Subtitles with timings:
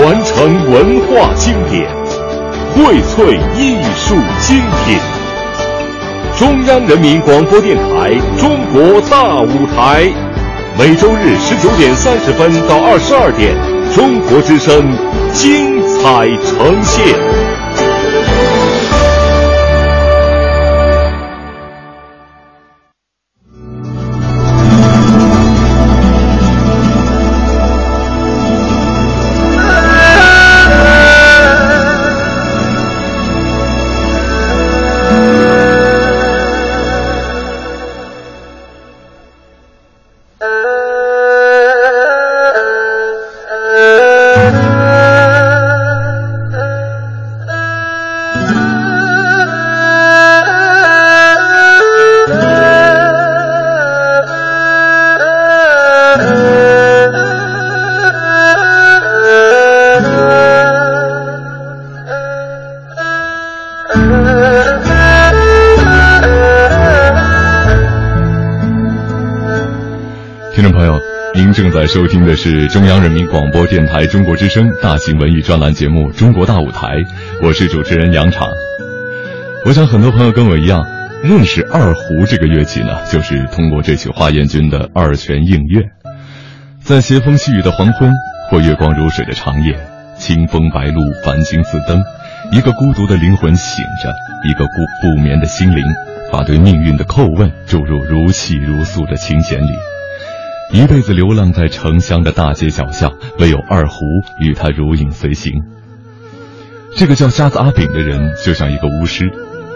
[0.00, 1.86] 传承文化经典，
[2.74, 4.98] 荟萃艺术精品。
[6.38, 8.10] 中央人民广播电台
[8.40, 10.04] 《中国大舞台》，
[10.78, 13.54] 每周日十九点三十分到二十二点，
[13.94, 14.90] 中国之声
[15.34, 17.59] 精彩呈现。
[71.92, 76.86] 收听的是中央人民广播电台中国之声大型文艺专栏节目《中国大舞台》，
[77.42, 78.46] 我是主持人杨昶。
[79.66, 80.86] 我想很多朋友跟我一样，
[81.24, 85.80] 认识二胡这个乐器呢，就是通过这曲华彦钧的《二泉映月》。
[86.80, 88.12] 在斜风细雨的黄昏，
[88.48, 89.76] 或月光如水的长夜，
[90.16, 92.00] 清风白露，繁星似灯，
[92.52, 94.14] 一个孤独的灵魂醒着，
[94.48, 94.70] 一个不
[95.02, 95.82] 不眠的心灵，
[96.30, 99.89] 把对命运的叩问注入如泣如诉的琴弦里。
[100.72, 104.04] 一辈子流浪在城乡的大街小巷，唯有二胡
[104.40, 105.52] 与他如影随形。
[106.94, 109.32] 这个叫瞎子阿炳的人就像一个巫师，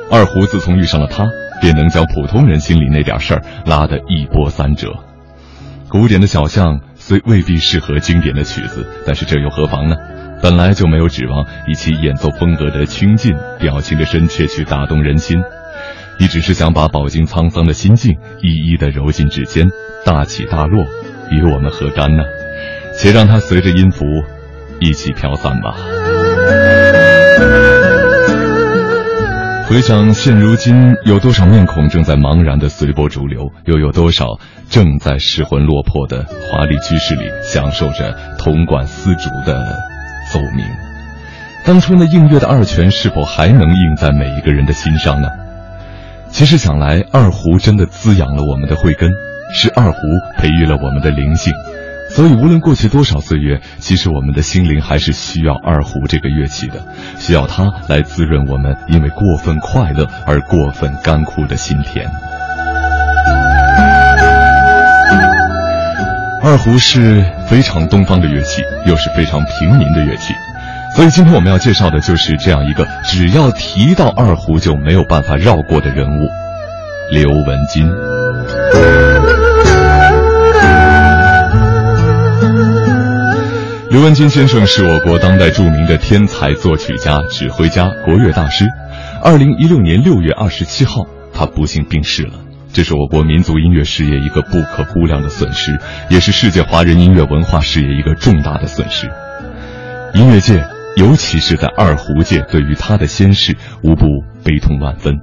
[0.09, 1.27] 二胡自从遇上了他，
[1.61, 4.92] 便能将普通人心里那点事儿拉得一波三折。
[5.89, 9.97] 古典的小巷虽未必适合经典的曲子，但是这又何妨呢？
[10.42, 15.42] 本来就没有指望以其演奏风格的清劲、表情的深切去打动人心。
[16.20, 19.67] 你只是想把饱经沧桑的心境一一的揉进指尖，
[20.05, 20.85] 大起大落，
[21.31, 22.23] 与我们何干呢？
[22.97, 24.05] 且让它随着音符
[24.81, 25.75] 一起飘散吧。
[29.67, 34.39] 回想现如今，有多少面孔正在茫然的随波逐流，又有多少
[34.69, 39.59] 正在失魂落魄的华丽居室里享受着铜管丝竹的
[40.33, 40.65] 奏鸣？
[41.65, 45.29] 当初那映月的二泉，是否还能映在每一个人的心上呢？
[46.31, 49.11] 其实想来，二胡真的滋养了我们的慧根，
[49.57, 49.98] 是二胡
[50.37, 51.53] 培育了我们的灵性，
[52.11, 56.85] 所以无论过去多少岁月，其实我们的心灵还是需要二胡这个乐器的，
[57.19, 62.05] 需要它来滋润我们因为过分快乐而过分干枯的心田。
[66.42, 70.35] 二胡是非常东方的乐器，又是非常平民的乐器。
[70.95, 76.29] 所以今天我们要介绍的就是这样一个只要提到二胡就没有办法绕过的人物——
[77.11, 77.91] 刘文金。
[83.94, 88.66] 刘文金先生是我国当代著名的天才作曲家、指挥家、国乐大师。
[89.22, 92.32] 二零一六年六月二十七号，他不幸病逝了。
[92.72, 95.78] 这是我国民族音乐事业一个不可估量的损失，
[96.10, 99.08] 也是世界华人音乐文化事业一个重大的损失。
[100.12, 100.66] 音乐界。
[100.96, 104.06] 尤其是在二胡界，对于他的先世，无不
[104.44, 105.20] 悲痛万分。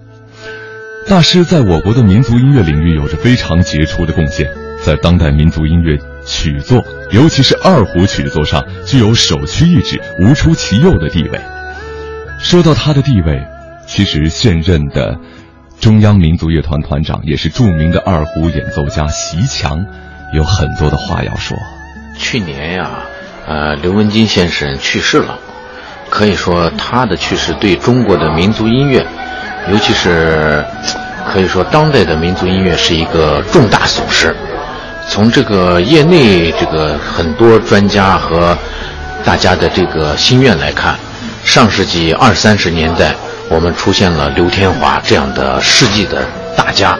[1.08, 4.50] 大师在我国的民族音乐领域有着非常杰出的贡献，
[4.82, 11.40] 在当代民族音乐曲作，尤其是二胡曲作上，具有首屈一指、无出其右的地位。
[12.40, 13.46] 说到他的地位，
[13.86, 15.18] 其实现任的
[15.80, 19.86] 中央民族乐团团长，也是著名的二胡演奏家席强，
[20.34, 21.58] 有很多的话要说。
[22.18, 22.90] 去年呀，
[23.48, 25.40] 呃，刘文金先生去世了。
[26.10, 29.06] 可以说，他的去世对中国的民族音乐，
[29.72, 30.64] 尤其是
[31.26, 34.36] 可以说当代的民族音乐是一个重大损失。
[35.08, 38.58] 从这个业内这个很多专家和
[39.24, 40.96] 大家的这个心愿来看，
[41.44, 43.14] 上世纪二三十年代
[43.50, 46.26] 我们出现了刘天华这样的世纪的
[46.56, 46.98] 大家，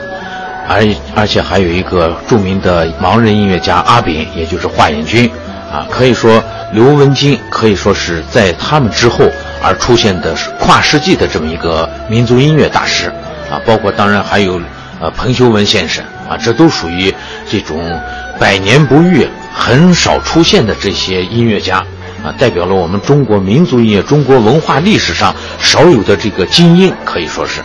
[0.68, 5.30] 而而且还有一个著名的盲人音乐家阿炳，也就是华彦钧，
[5.72, 6.42] 啊，可以说。
[6.72, 9.30] 刘文金可以说是在他们之后
[9.62, 13.12] 而出现的是跨世纪的这么一个民族音乐大师，
[13.50, 14.58] 啊，包括当然还有，
[15.02, 17.12] 呃，彭修文先生，啊，这都属于
[17.50, 18.00] 这种
[18.38, 21.78] 百年不遇、很少出现的这些音乐家，
[22.22, 27.60] 啊，代表了我们中国民族音乐、中国文化历史上少有的这个精英，可以说是。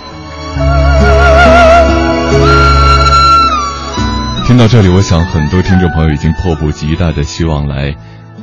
[4.48, 7.96] 听到这里，我想很多听众朋友已经迫不及待的希望来。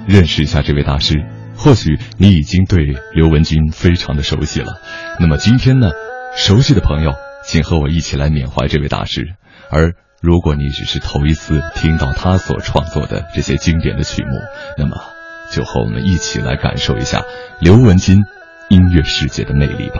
[0.07, 1.15] 认识一下这位大师，
[1.57, 4.75] 或许你已经对刘文军非常的熟悉了。
[5.19, 5.89] 那么今天呢，
[6.37, 7.15] 熟悉的朋友，
[7.47, 9.35] 请和我一起来缅怀这位大师。
[9.71, 14.31] 而如果你只是头一次听到他所创作的这些经典的曲目，
[14.79, 14.97] 那么
[15.51, 17.25] 就和我们一起来感受一下
[17.61, 18.23] 刘文金
[18.69, 19.97] 音乐世界的魅力吧。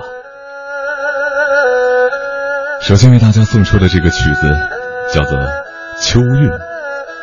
[2.81, 4.55] 首先为大家送出的这个曲子
[5.13, 5.39] 叫做
[6.01, 6.27] 《秋韵》，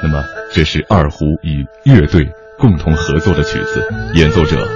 [0.03, 4.67] 那么这是二胡与乐队共同合作的曲子，演奏者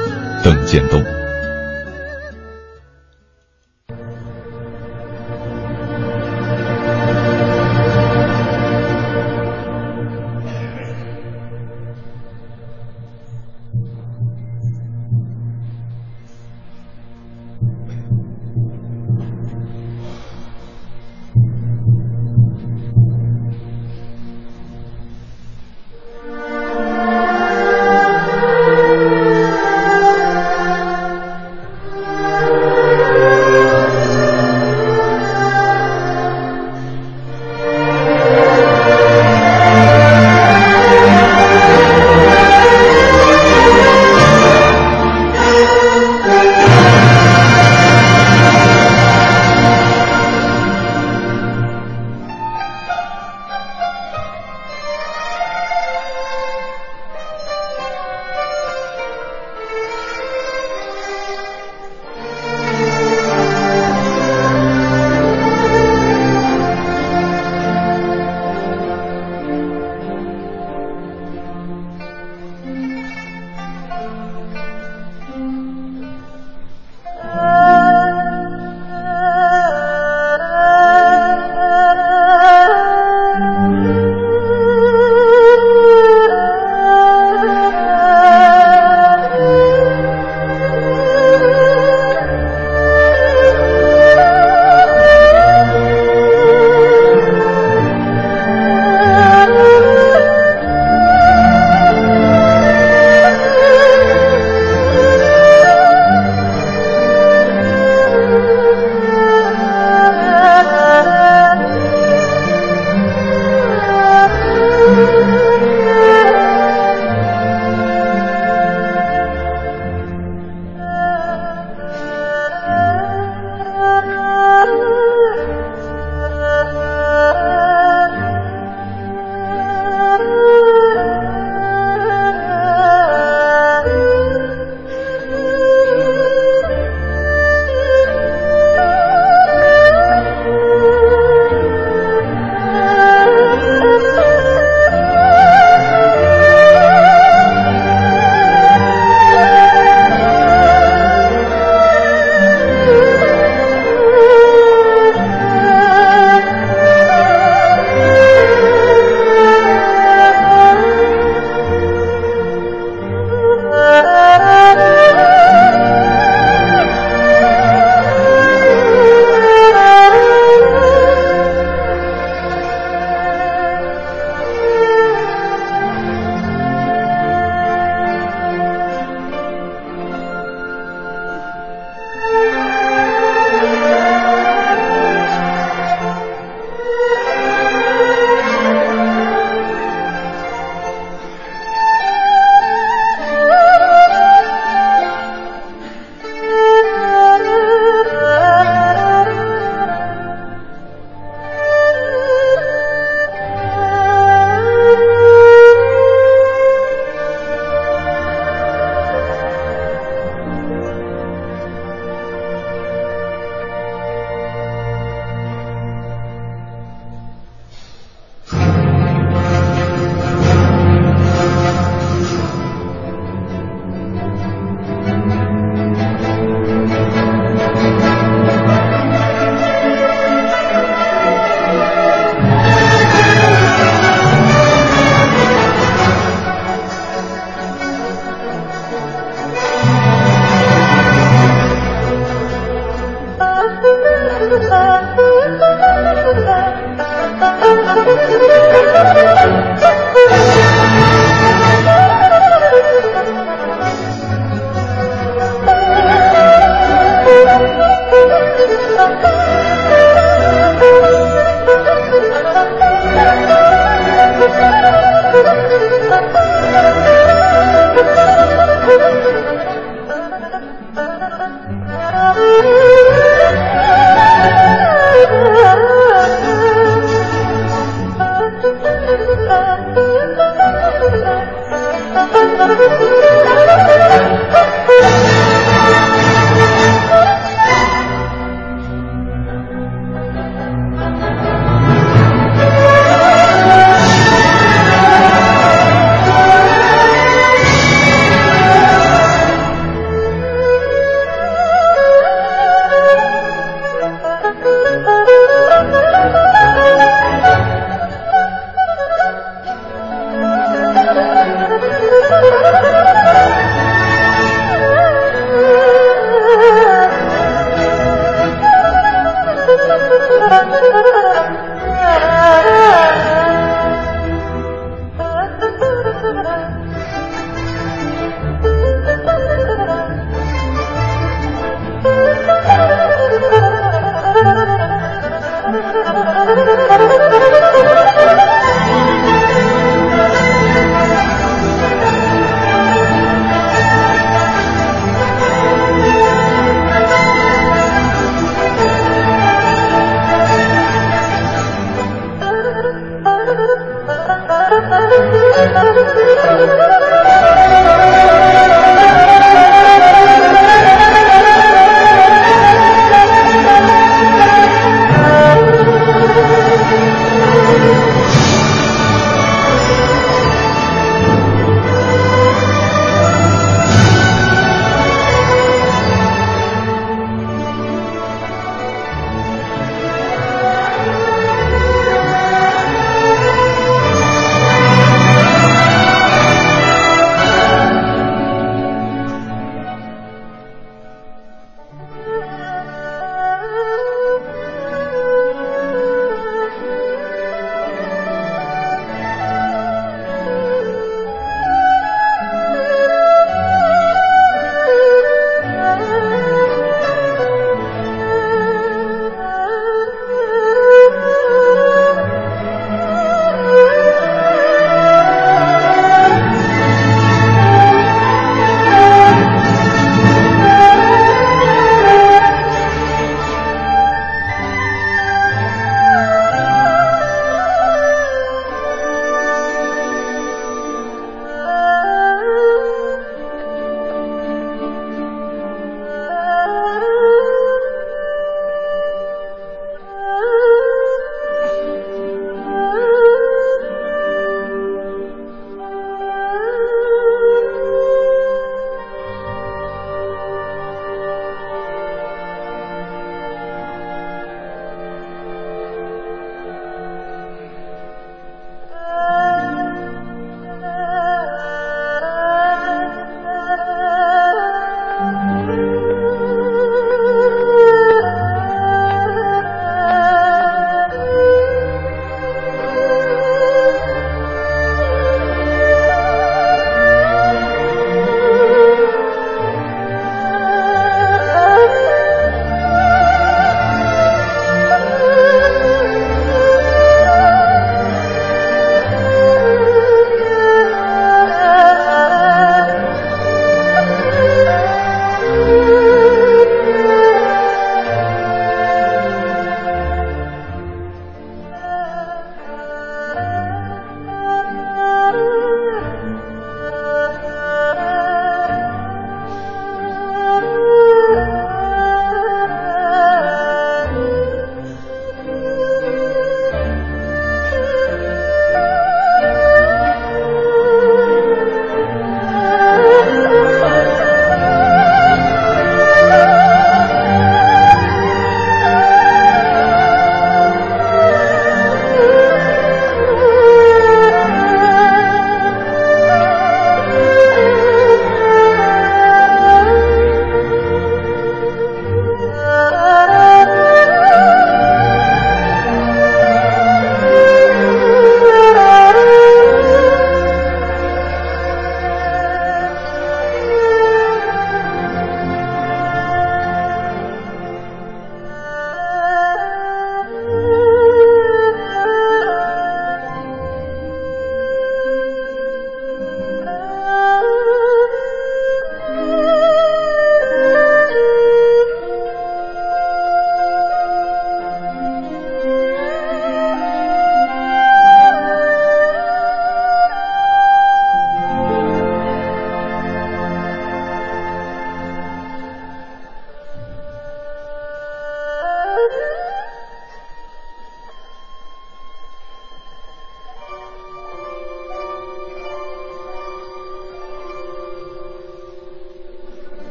[0.44, 1.04] 邓建东。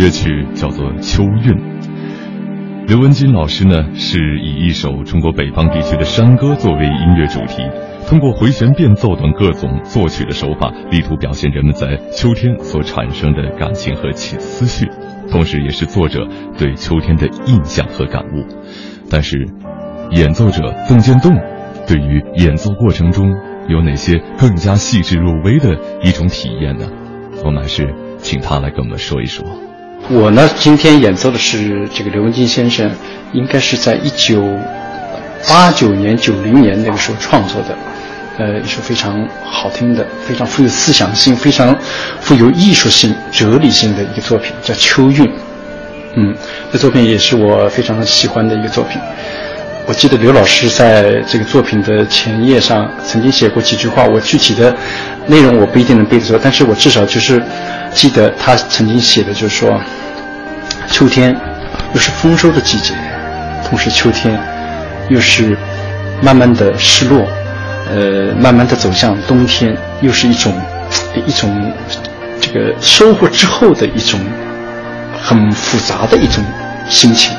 [0.00, 1.52] 乐曲叫做《秋韵》。
[2.88, 7.62] 刘文金老师呢，是以一首中国北方地区的山歌作为音乐主题，
[8.08, 14.88] 通过回旋变奏等各种作曲的手法，力图表现人们在秋天所产生的感情和思绪，
[15.30, 16.26] 同时也是作者
[16.56, 18.46] 对秋天的印象和感悟。
[19.10, 19.46] 但是，
[20.12, 21.30] 演奏者邓建栋
[21.86, 23.30] 对于演奏过程中
[23.68, 26.86] 有哪些更加细致入微的一种体验呢？
[27.44, 29.44] 我们还是请他来跟我们说一说。
[30.12, 32.90] 我呢，今天演奏的是这个刘文金先生，
[33.32, 34.58] 应该是在一九
[35.48, 37.78] 八九年、九零年那个时候创作的，
[38.36, 41.78] 呃，一首非常好听的、非常富有思想性、非常
[42.20, 45.24] 富有艺术性、哲理性的一个作品，叫《秋韵》。
[46.16, 46.34] 嗯，
[46.72, 49.00] 这作品也是我非常喜欢的一个作品。
[49.86, 54.74] 我记得刘老师在这个作品的前页上曾经写过几句话，我具体的
[55.28, 57.40] 内容我不一定能背得出来，但是我至少就是
[57.92, 59.80] 记得他曾经写的，就是说。
[60.90, 61.34] 秋天
[61.94, 62.92] 又是丰收的季节，
[63.64, 64.38] 同时秋天
[65.08, 65.56] 又是
[66.20, 67.26] 慢慢的失落，
[67.88, 70.52] 呃，慢慢的走向冬天，又是一种
[71.26, 71.72] 一种
[72.40, 74.20] 这个收获之后的一种
[75.22, 76.44] 很复杂的一种
[76.88, 77.34] 心情。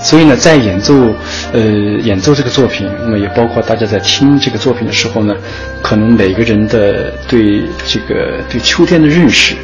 [0.00, 1.14] 所以呢，在演奏
[1.52, 5.34] 呃演奏这个作品，那么也包括大家在听这个作品的时候呢，
[5.80, 9.54] 可能每个人的对这个对秋天的认识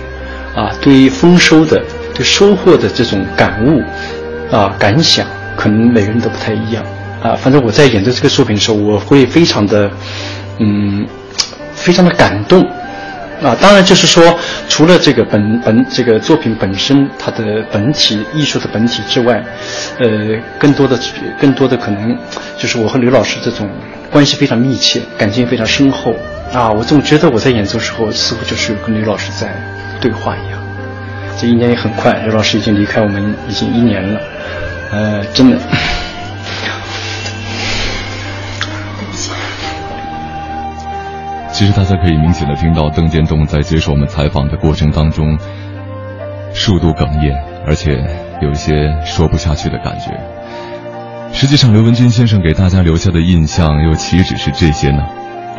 [0.54, 1.82] 啊，对于丰收的。
[2.18, 3.80] 对收获的这种感悟，
[4.50, 5.24] 啊感想，
[5.56, 6.84] 可能每个人都不太一样，
[7.22, 9.88] 啊，反正我在演奏这个作品的时候，我会非常的，
[10.58, 11.06] 嗯，
[11.74, 12.60] 非常的感动，
[13.40, 14.36] 啊，当然就是说，
[14.68, 19.40] 除了这个本本这个作品本身它的本体艺术的本体之外，
[20.00, 20.08] 呃，
[20.58, 20.98] 更多的
[21.40, 22.18] 更多的可能
[22.58, 23.70] 就是我和刘老师这种
[24.10, 26.16] 关系非常密切，感情非常深厚，
[26.52, 29.54] 啊，我总觉得我在演奏时候似乎就是跟刘老师在
[30.00, 30.57] 对话一样。
[31.40, 34.20] 这一年也很快，刘老师已经离开我们已经一年了，
[34.90, 35.56] 呃，真的。
[41.52, 45.38] 其实大家可以明显的听到邓建栋在接受我们采访的过程当中，
[46.52, 47.32] 数度哽咽，
[47.64, 47.96] 而且
[48.42, 48.72] 有一些
[49.04, 50.12] 说不下去的感觉。
[51.32, 55.04] 实际上，刘文军先生给大家留下的印象又岂止是这些呢？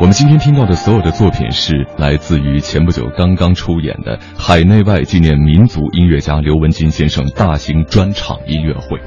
[0.00, 8.98] 我们今天听到的所有的作品是来自于前不久刚刚出演的海内外纪念民族音乐家刘文金先生大型专场音乐会。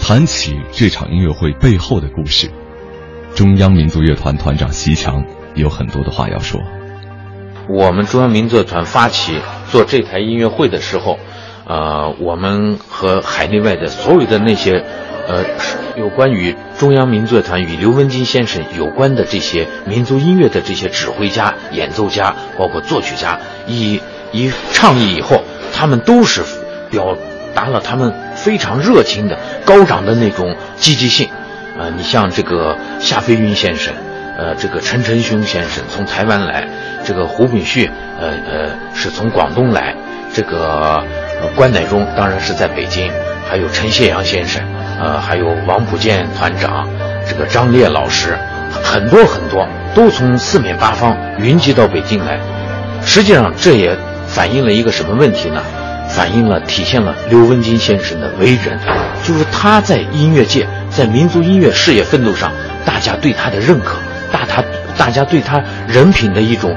[0.00, 2.48] 谈起这场音乐会背后的故事，
[3.34, 5.24] 中央民族乐团团长席强
[5.56, 6.60] 有很多的话要说。
[7.68, 11.18] 我们中央民族乐团发起做这台音乐会的时候，
[11.66, 14.84] 呃，我们和海内外的所有的那些。
[15.28, 15.44] 呃，
[15.96, 24.00] 有关于中央民族乐团与刘文金先生有关的这些民族音乐的这些指挥家、演奏家，包括作曲家，一
[24.32, 25.42] 一倡议以后，
[25.74, 26.42] 他们都是
[26.90, 27.18] 表
[27.54, 31.28] 达了他们非常热情的、高涨的那种积极性。
[31.78, 33.92] 呃，你像这个夏飞云先生，
[34.38, 36.66] 呃，这个陈晨雄先生从台湾来，
[37.04, 39.94] 这个胡炳旭，呃呃，是从广东来，
[40.32, 41.04] 这个
[41.54, 43.12] 关乃忠当然是在北京，
[43.46, 44.62] 还有陈谢阳先生。
[45.00, 46.86] 呃，还有王普建团长，
[47.26, 48.36] 这个张烈老师，
[48.82, 52.38] 很多很多都从四面八方云集到北京来。
[53.02, 55.62] 实际上，这也反映了一个什么问题呢？
[56.10, 58.78] 反映了、体现了刘文金先生的为人，
[59.24, 62.52] 就是他在音乐界、在民族音乐事业奋斗上，
[62.84, 63.96] 大家对他的认可，
[64.30, 64.62] 大他
[64.98, 66.76] 大家对他人品的一种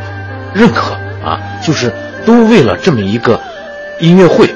[0.54, 0.94] 认可
[1.26, 1.92] 啊，就是
[2.26, 3.42] 都为了这么一个
[4.00, 4.54] 音乐会。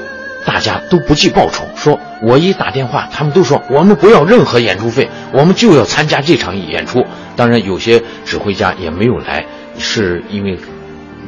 [0.48, 7.04] 大家都不计报酬，说我一打电话，他们都说我们不要任何演出费，我们就要参加这场演出。
[7.36, 9.44] 当然，有些指挥家也没有来，
[9.78, 10.58] 是因为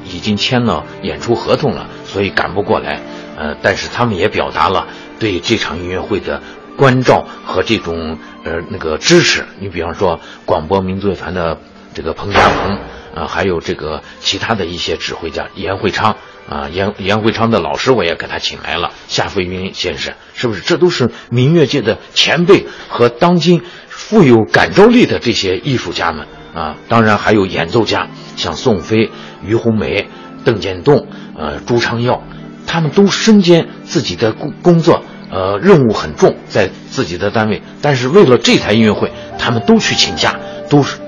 [0.07, 2.99] 已经签了演出合同了，所以赶不过来。
[3.37, 4.87] 呃，但是他们也表达了
[5.19, 6.41] 对这场音乐会的
[6.79, 9.45] 关照和这种呃那个支持。
[9.59, 11.59] 你比方说，广播民族乐团的
[11.93, 12.79] 这个彭家鹏，
[13.15, 16.17] 啊，还有这个其他的一些指挥家严会昌。
[16.51, 20.61] 啊，严严会昌的老师我也给他请来了，夏飞云先生，是不是？
[20.63, 26.75] 这都是民乐界的前辈和当今富有感召力的这些艺术家们啊。
[26.89, 29.13] 当然还有演奏家，像宋飞、
[29.47, 30.09] 于红梅、
[30.45, 31.07] 邓建栋、
[31.39, 32.25] 呃朱昌耀，
[32.67, 40.99] 他们都身兼自己的工工作，呃任务很重，在自己的单位，但是为了这台音乐会，他们都去请假，都是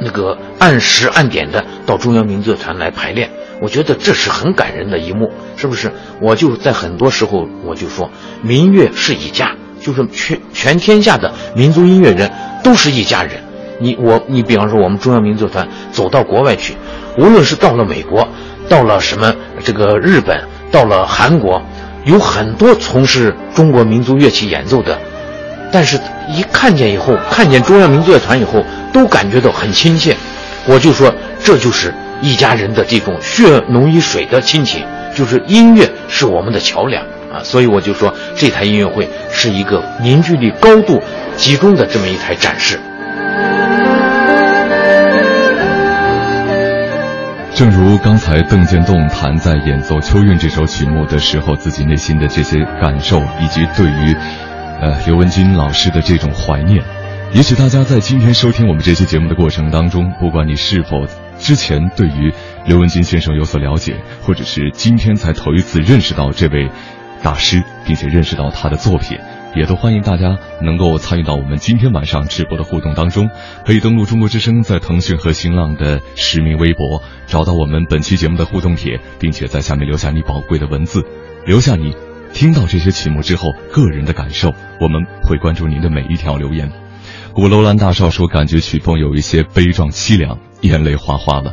[0.00, 3.30] 那个按时按点的到中央民乐团来排练。
[3.60, 5.92] 我觉得这是很感人的一幕，是不是？
[6.20, 8.10] 我就在很多时候我就说，
[8.42, 12.30] 民乐是一家，就是全全天下的民族音乐人
[12.62, 13.42] 都是一家人。
[13.80, 16.74] 你我你，比方说我们中央民族团走到国外去，
[17.18, 18.28] 无论是到了美国，
[18.68, 21.60] 到了什么这个日本，到了韩国，
[22.04, 24.98] 有很多从事中国民族乐器演奏的，
[25.72, 30.16] 但是一看见以后，看见中央民族乐团以后，都感觉到很亲切。
[30.66, 31.12] 我就说，
[31.42, 37.42] 这就是一家人的这种血浓于水的亲情，就是音乐是我们的桥梁啊。
[37.42, 41.02] 所以我就说，这台音乐会是一个凝聚力高度
[41.36, 42.80] 集中的这么一台展示。
[47.54, 54.16] 正如刚才邓建栋谈在演奏《秋韵》这首曲目的时候，自己内心的这些感受，以及对于，
[54.82, 56.82] 呃，刘文军老师的这种怀念。
[57.32, 61.06] 也许大家在今天收听我们这期节目的过程当中，不管你是否
[61.38, 62.32] 之前对于
[62.66, 66.70] 刘文金先生有所了解，或者是今天才头一次认识到这位
[67.22, 69.18] 大师，并且认识到他的作品。
[69.56, 73.30] 也都欢迎大家能够参与到我们今天晚上直播的互动当中，
[73.64, 81.04] 可以登录中国之声在腾讯和新浪的实名微博，找到我们本期节目的互动帖，并且在下面留下你宝贵的文字，
[81.46, 81.94] 留下你
[82.32, 86.83] 听到这些曲目之后个人的感受，我们会关注您的每一条留言。
[87.34, 91.52] 古楼兰大少说，感觉曲风有一些悲壮凄凉，眼泪哗哗了。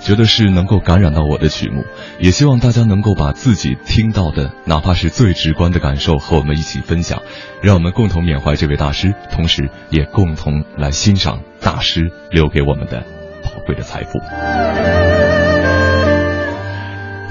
[0.00, 1.84] 觉得是能够感染到我的曲目，
[2.18, 7.22] 也希望大家能够把自己听到的，哪怕是最直观的感受和我们一起分享，
[7.62, 13.04] 让我们共同缅怀这位大师，同时也共同来欣赏大师留给我们的
[13.44, 14.18] 宝贵的财富。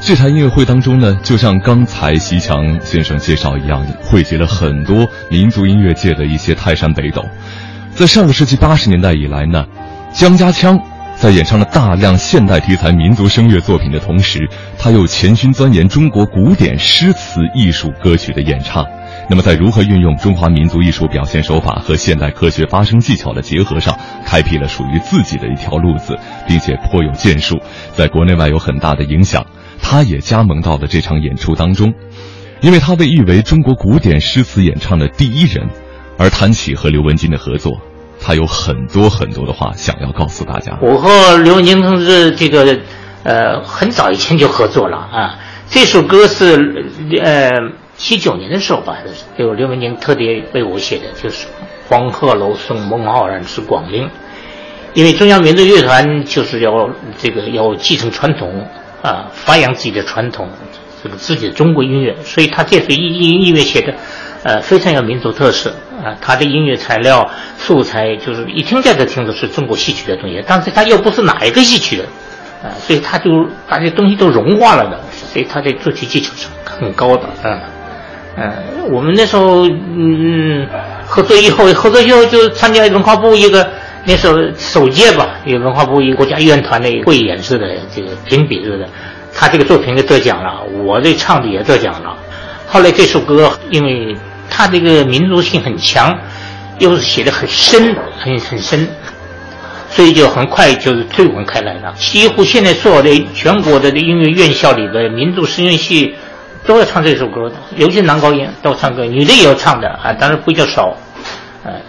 [0.02, 7.26] 这台音乐会当中呢，就像刚才西强先生介绍一样，汇集了很多民族音乐界的一些泰山北斗。
[8.00, 9.66] 在上个世纪八十年代以来呢，
[10.14, 10.80] 江家枪。
[11.18, 18.86] 在演唱了大量现代题材民族声乐作品的同时，他又潜心钻研中国古典诗词艺术歌曲的演唱。
[19.30, 23.94] 那么，在如何运用中华民族艺术表现手法和现代科学发声技巧的结合上，
[24.26, 27.58] 开辟了属于自己的一条路子，并且颇有建树，
[27.98, 29.46] 在国内外有很大的影响。
[29.82, 31.94] 他也加盟到了这场演出当中，
[32.62, 35.68] 因为他被誉为中国古典诗词演唱的第一人。
[36.22, 37.80] 而谈起和刘文金的合作。
[38.22, 40.78] 他有很多很多的话想要告诉大家。
[40.82, 42.78] 我和刘文金同志这个，
[43.24, 45.40] 呃，很早以前就合作了啊。
[45.70, 46.86] 这首歌是
[47.22, 47.52] 呃
[47.98, 48.98] 七九年的时候吧，
[49.38, 51.46] 有刘文金特别为我写的，就是
[51.88, 54.06] 《黄鹤楼送孟浩然之广陵》。
[54.94, 58.68] 因为中央民族乐团就是要这个要继承传统
[59.02, 60.50] 啊，发扬自己的传统，
[61.04, 63.94] 这个自己的中国音乐，所以他这首音音乐写的。
[64.44, 65.70] 呃，非常有民族特色
[66.02, 66.16] 啊！
[66.22, 72.04] 他的音乐材料素材就是一听这个听出是中国戏曲的东西，但是他又不是哪一个戏曲的，
[72.64, 73.30] 啊，所以他就
[73.68, 77.60] 把这东西都融化了的，所以他的作曲技巧是很高的，嗯
[78.38, 78.54] 嗯。
[78.92, 80.66] 我们那时候嗯
[81.06, 83.70] 合作以后，合作以后就参加文化部一个
[84.06, 88.88] 那时候首届吧，一个文化部一个国家乐团的汇演式的这个评比似的，
[89.34, 92.16] 他这个作品就得奖了，我这唱的也得奖了。
[92.66, 94.16] 后来这首歌因为。
[94.60, 96.20] 他这个民族性很强，
[96.80, 98.90] 又是写的很深，很很深，
[99.90, 101.94] 所以就很快就是推广开来了。
[101.94, 106.14] 几乎现在所有的全国的音乐院校里的民族声乐系
[106.66, 110.94] 都要唱这首歌的，尤其男高音都唱歌，女的也要唱的啊，当然比较少，
[111.64, 111.80] 呃，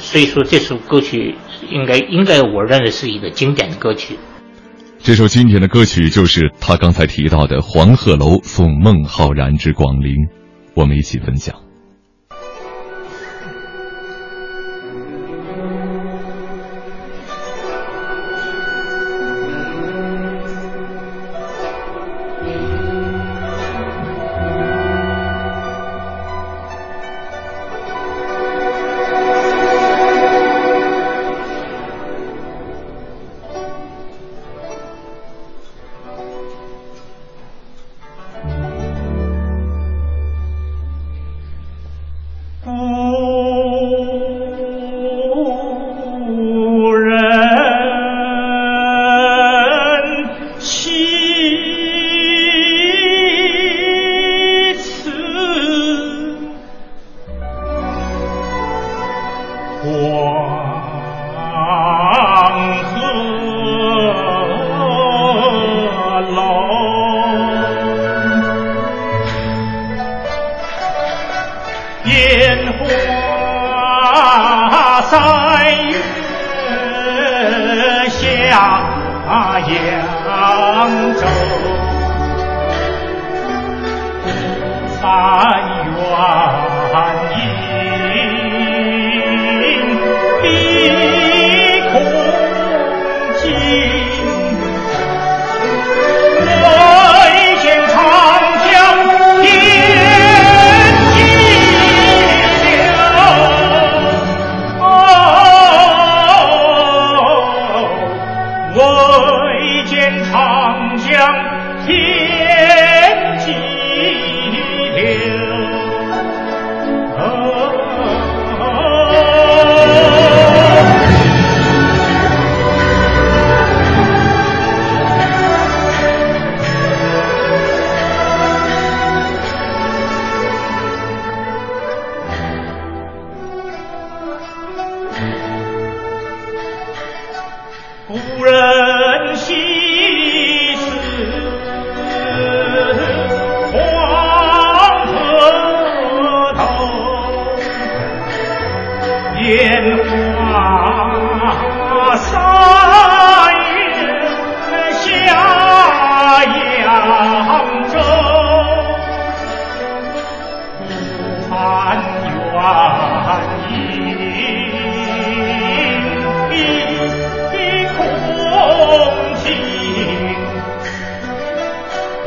[0.00, 1.36] 所以说这首歌曲
[1.70, 4.18] 应该应该我认为是一个经典的歌曲。
[5.00, 10.10] 这首经典的歌曲就是他刚才提到的《黄鹤楼送孟浩然之广陵》，
[10.74, 11.65] 我们一起分享。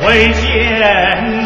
[0.09, 0.15] 他
[0.79, 1.38] 的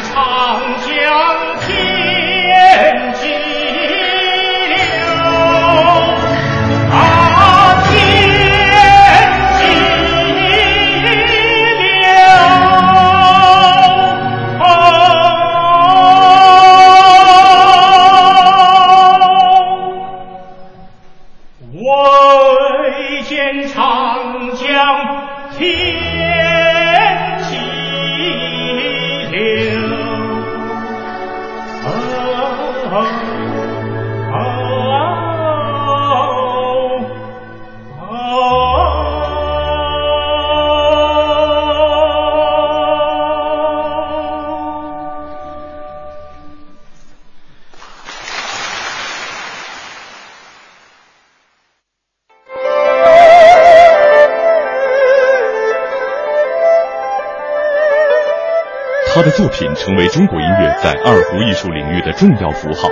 [59.64, 62.90] 品成为中国音乐在二胡艺术领域的重要符号，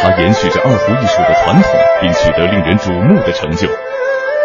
[0.00, 3.66] 他延续着二胡艺术的传统，并取得令人瞩目的成就。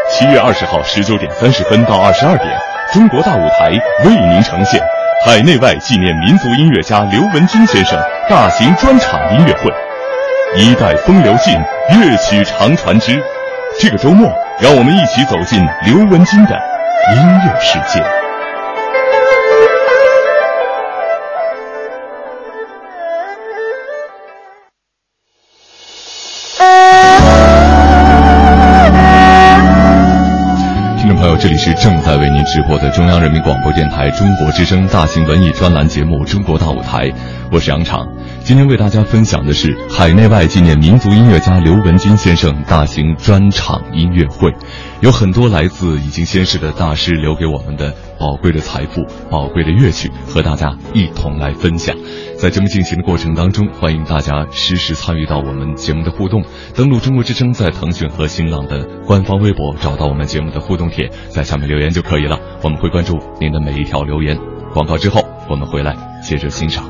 [0.10, 2.50] 七月二十号十九点三十分到二十二点，
[2.92, 3.70] 中国大舞台
[4.06, 4.82] 为您呈现
[5.24, 7.96] 海内外纪念民族音乐家刘文军先生
[8.28, 9.70] 大型专场音乐会，
[10.58, 11.54] 《一代风流尽，
[11.90, 13.12] 乐曲长传之》。
[13.80, 16.60] 这个周末，让我们一起走进刘文军的
[17.16, 18.04] 音乐世界。
[31.42, 37.10] 这里是正在为您直播的中央人民广播电台中国之声大型文艺专栏节目《中国大舞台》，
[37.52, 38.08] 我是杨畅。
[38.44, 44.54] 今天为大家分享的是海内外纪念民族音乐家刘文军先生大型专场音乐会，
[45.00, 49.02] 有很多来自已经仙逝的大师留给我们的宝贵的财富、
[49.32, 51.96] 宝贵的乐曲，和大家一同来分享。
[52.42, 56.44] 在节目进行的过程当中，欢迎大家实时参与到我们节目的互动。
[56.74, 62.40] 登录中国之声，在腾讯和新浪的官方微博找到我们节目的互动帖，在下面留言就可以了。
[62.64, 64.36] 我们会关注您的每一条留言。
[64.74, 66.84] 广告之后，我们回来接着欣赏。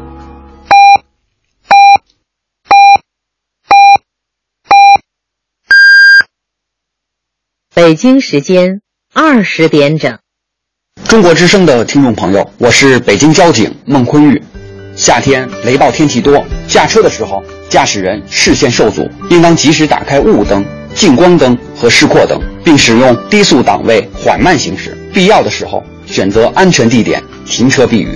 [7.76, 8.80] 北京时间
[9.14, 10.18] 二十点整，
[11.10, 14.42] 中国之声的听众朋友，我是北京交警孟坤玉。
[15.02, 24.96] 夏天雷暴天气多，驾车的时候，驾驶人视线受阻，应当及时打开雾灯、近光灯和示廓灯，并使用低速档位缓慢行驶。
[25.12, 28.16] 必要的时候，选择安全地点停车避雨。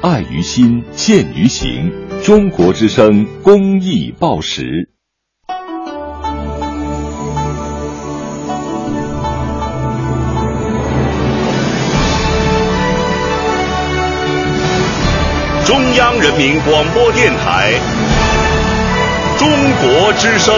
[0.00, 1.92] 爱于心，见于行。
[2.24, 4.93] 中国之声公益报时。
[15.66, 17.72] 中央人民广播电台
[19.38, 19.48] 《中
[19.80, 20.54] 国之声》，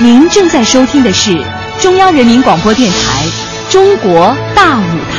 [0.00, 1.40] 您正在收听的是
[1.78, 3.24] 中央人民广播电台
[3.72, 5.13] 《中国大舞台》。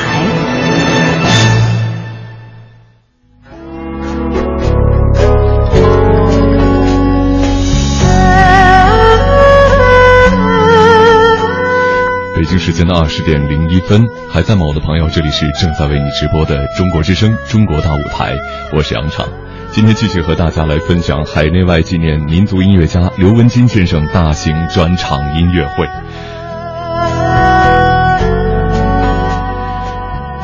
[12.60, 14.66] 时间的二十点零一分，还在吗？
[14.66, 18.34] 我的朋友，这里是正在为你直播的中国之声《中国大舞台》，
[18.76, 19.28] 我是杨畅。
[19.72, 25.86] 今天继续和大家来分享海内外纪念民族音乐家刘文金先生大型专场音乐会。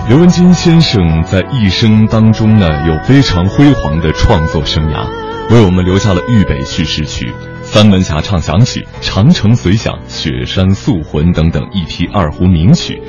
[0.09, 5.07] 刘文金先生在一生当中呢，有非常辉煌的创作生涯，
[5.49, 7.27] 为我们留下了《豫北叙事曲》。
[7.71, 13.01] 三门峡唱响曲、长城随响、雪山宿魂等等一批二胡名曲，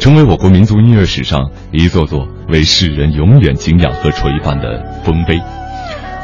[0.00, 5.38] 成为我国民族音乐史上一座座为世人永远敬仰和垂范的丰碑。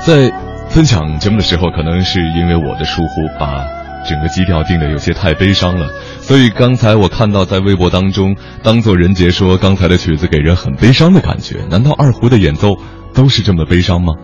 [0.01, 0.33] 在
[0.71, 3.63] 分享节目的时候，可能是因为我的疏忽，把
[4.09, 11.59] 整个基调定的有些太悲伤了，所以刚才我看到在微博当中，当做人杰说刚才的曲子给人很悲伤的感觉。
[11.71, 12.79] 难道二胡的演奏
[13.15, 14.15] 都是这么悲伤吗？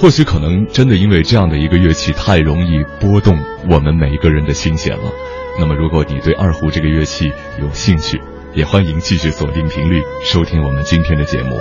[0.00, 3.36] 或许可能真的因为这样的一个乐器太容易拨动
[3.68, 5.10] 我们每一个人的心弦了。
[5.58, 8.20] 那么如果你对二胡这个乐器有兴趣
[8.54, 11.58] 也欢迎继续锁定频率收听我们今天的节目。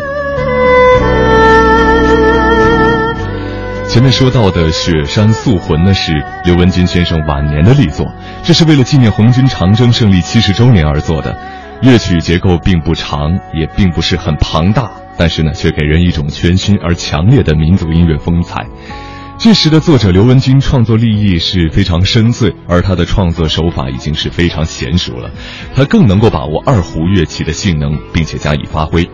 [3.89, 6.11] 前面说到的雪山素魂呢是
[6.45, 8.05] 刘文军先生晚年的力作
[8.43, 11.35] 这是为了纪念红军长征胜利七十周年而做的。
[11.81, 14.91] 乐曲结构并不长也并不是很庞大。
[15.17, 18.65] 但是呢，却给人一种全新而强烈的民族音乐风采。
[19.37, 25.29] 这时的作者刘文君创作立意是非常深邃，而他的创作手法已经是非常娴熟了，
[25.75, 29.09] 他更能够把握二胡乐器的性能，并且加以发挥，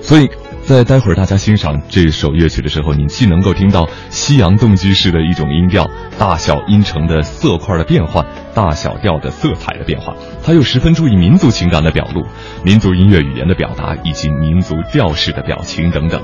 [0.00, 0.28] 所以。
[0.68, 12.22] 在待会儿大家欣赏这首乐曲的时候，你既能够听到西洋动机式的一种音调、大小音程的色块的变换、大小调的色彩的变化，它又十分注意民族情感的表露、
[12.62, 16.22] 民族音乐语言的表达以及民族调式的表情等等。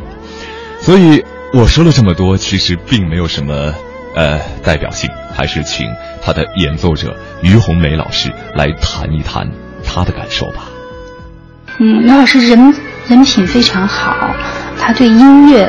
[0.79, 3.73] 所以我说了这么多，其实并没有什么
[4.15, 5.87] 呃代表性，还是请
[6.23, 9.51] 他的演奏者于红梅老师来谈一谈
[9.83, 10.69] 他的感受吧。
[11.81, 12.94] 嗯，刘老师人。
[13.09, 14.15] 人品非常好，
[14.79, 15.67] 他对音乐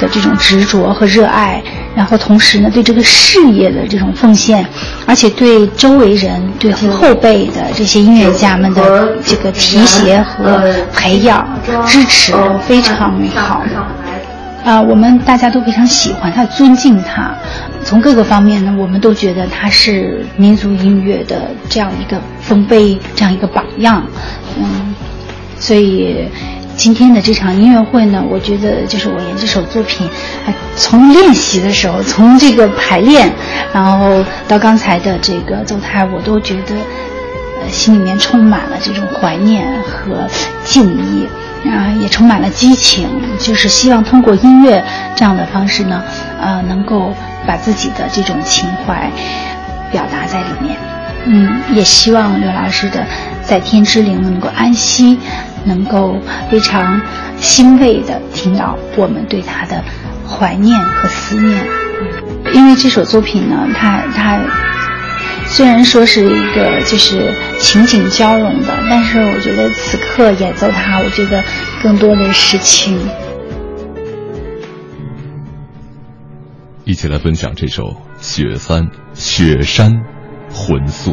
[0.00, 1.60] 的这种执着和热爱，
[1.96, 4.64] 然后同时呢，对这个事业的这种奉献，
[5.04, 10.62] 而且对周围人、对后辈的这些音乐家们的这个提携和
[10.94, 11.46] 培养、
[11.86, 12.32] 支持
[12.66, 13.64] 非常好。
[14.64, 17.34] 啊，我们大家都非常喜欢他，尊敬他。
[17.84, 24.04] 从各个方面呢，我们都觉得他是民族音乐的这样一个丰碑，这样一个榜样。
[24.56, 24.94] 嗯，
[25.58, 26.28] 所以。
[26.76, 30.08] 今天的这场音乐会呢，我觉得就是我演这首作品，
[30.76, 33.32] 从练习的时候，从这个排练，
[33.72, 36.74] 然后到刚才的这个奏台，我都觉得，
[37.62, 40.28] 呃，心里面充满了这种怀念和
[40.64, 41.26] 敬意，
[41.66, 43.08] 啊，也充满了激情，
[43.40, 44.84] 就是希望通过音乐
[45.16, 46.02] 这样的方式呢，
[46.40, 47.12] 呃，能够
[47.46, 49.10] 把自己的这种情怀
[49.90, 50.76] 表达在里面。
[51.24, 53.04] 嗯，也希望刘老师的
[53.42, 55.18] 在天之灵能够安息。
[55.66, 56.16] 能够
[56.50, 57.00] 非常
[57.36, 59.82] 欣慰的听到我们对他的
[60.26, 61.66] 怀念和思念，
[62.54, 64.40] 因为这首作品呢，它它
[65.46, 71.42] 虽然说是一个就是情景交融的，但是我觉得此刻演奏它，我觉得
[71.82, 72.98] 更多的是情。
[76.84, 77.82] 一起来分享这首
[78.20, 79.92] 《雪山雪山
[80.52, 81.10] 魂宿》。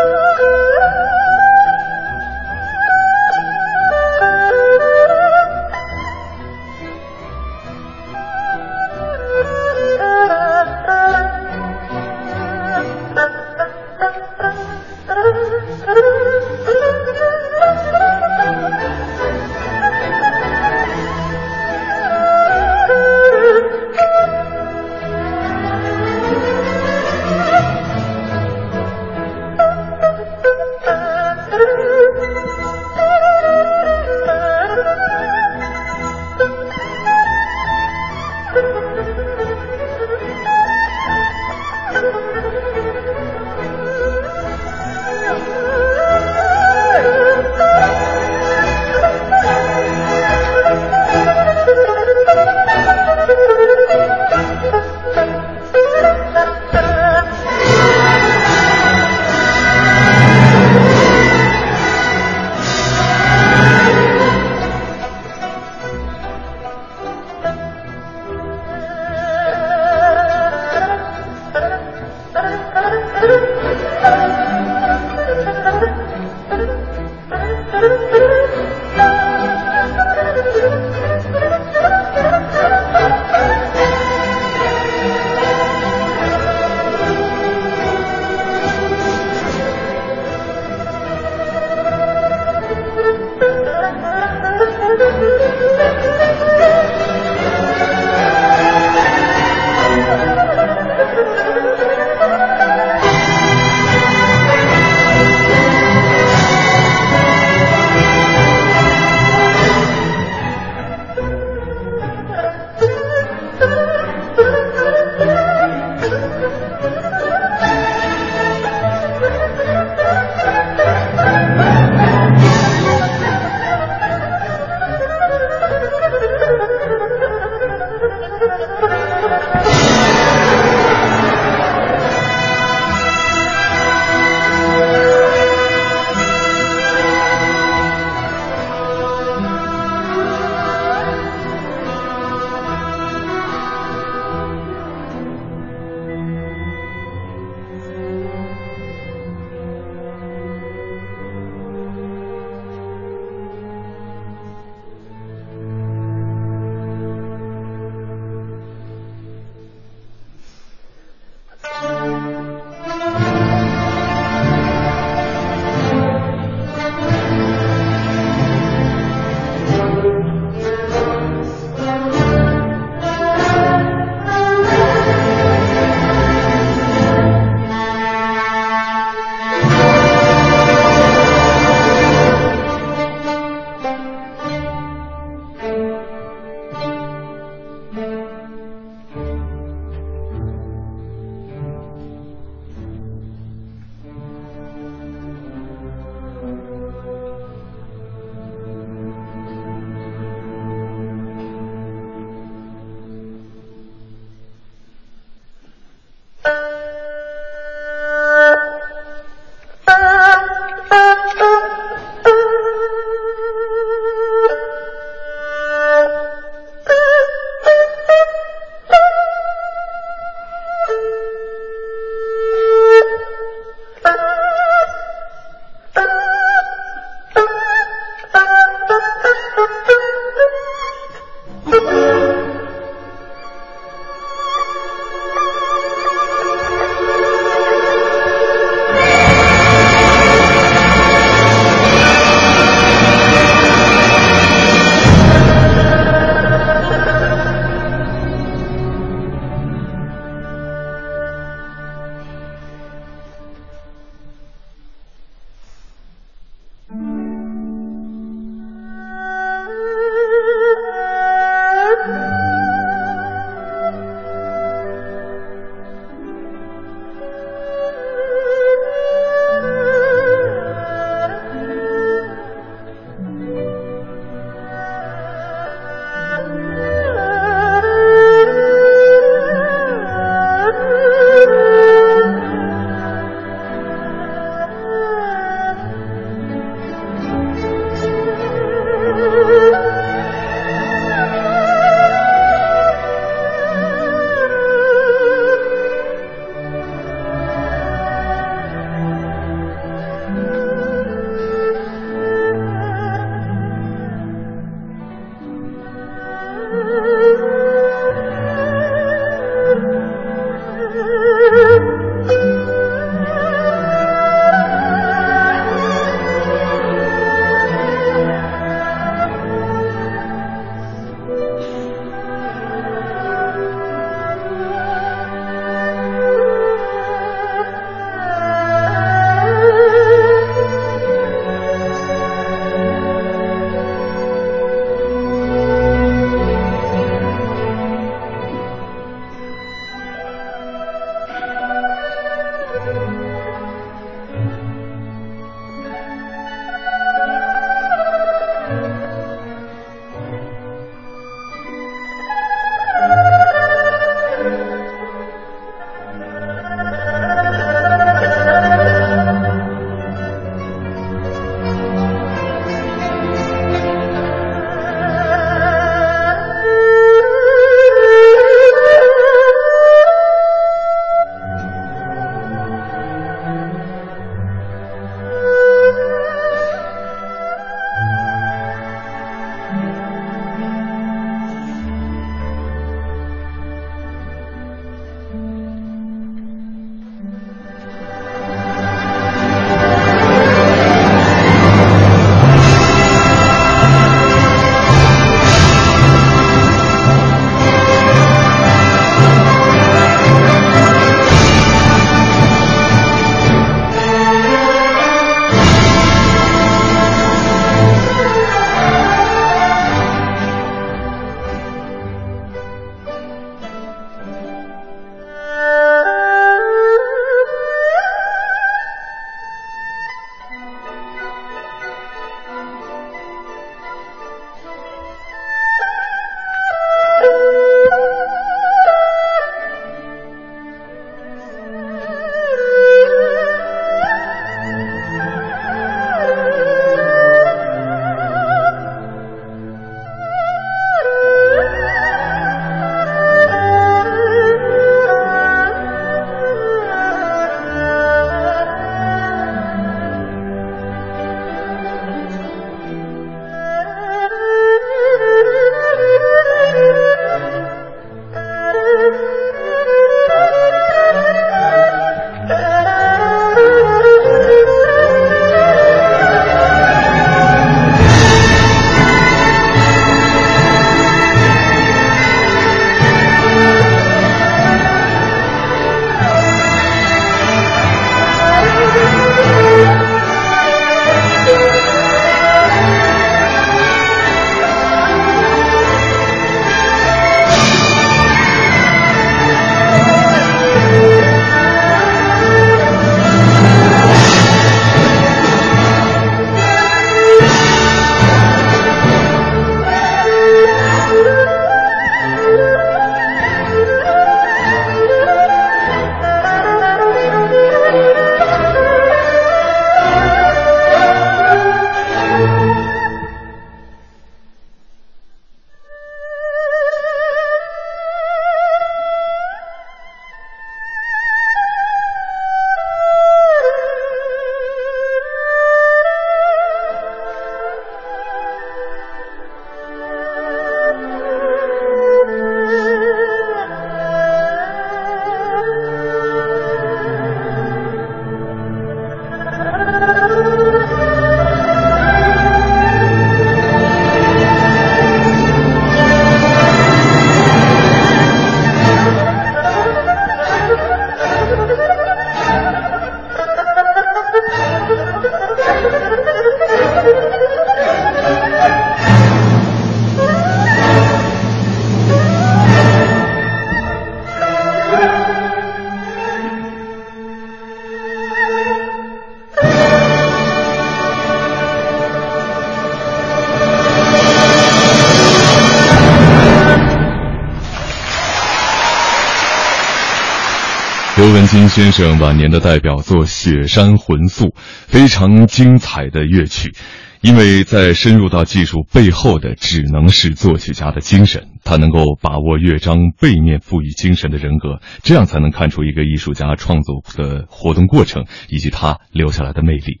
[581.74, 586.72] 先生晚年的代表作《雪山魂宿》，非常精彩的乐曲。
[587.20, 591.48] 因为在深入到技术背后的，只能是作曲家的精神。
[591.64, 600.00] 他能够把握乐章背面赋予精神的人格，这样才能看出一个艺术家创作的活动过程以及他留下来的魅力。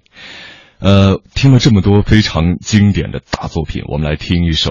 [0.78, 4.70] 呃，听了这么多非常经典的大作品，我们来听一首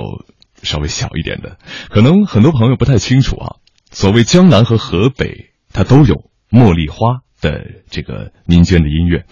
[0.61, 1.57] 稍微小一点的。
[1.89, 3.55] 可能很多朋友不太清楚啊，
[3.91, 7.23] 所谓江南和河北，它都有茉莉花。
[7.41, 9.25] 的这个民间的音乐，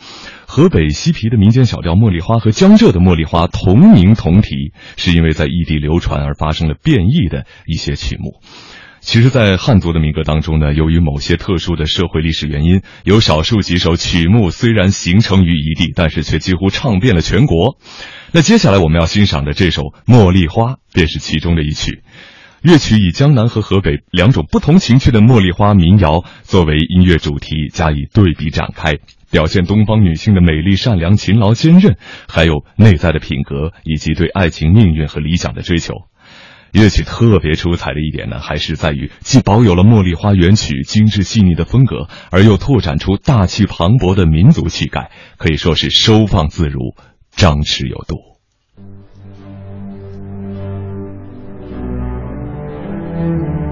[0.46, 8.42] 河北西皮的民间小调《茉莉花》和江浙的《茉莉花》同名同题，是因为在异地流传而发生了变异的一些曲目。
[9.00, 17.78] 其实，在汉族的民歌当中呢，由于某些特殊的社会历史原因，有少数几首曲目虽然形成于一地，但是却几乎唱遍了全国。
[18.34, 22.04] 那接下来我们要欣赏的这首《茉莉花》便是其中的一曲。
[22.62, 28.99] 乐曲以江南和河北两种不同情趣的茉莉花民谣作为音乐主题，加以对比展开，
[29.32, 31.97] 表现东方女性的美丽、善良、勤劳、坚韧，
[32.28, 35.95] 还有内在的品格以及对爱情、命运和理想的追求。
[36.72, 46.95] 乐曲特别出彩的一点呢，还是在于既保有了茉莉花原曲精致细腻的风格，而又拓展出大气磅礴的民族气概，可以说是收放自如，
[47.32, 48.31] 张弛有度。
[53.22, 53.71] Amen.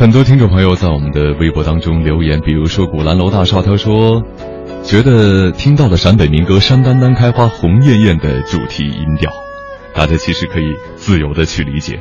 [0.00, 4.22] 很多听众朋友在我们的微博当中留言，比如说古兰楼大少，他说
[4.82, 9.30] 觉得听到了陕北民歌《山丹丹开花红艳艳》的主题音调，
[9.94, 10.64] 大家其实可以
[10.96, 12.00] 自由的去理解。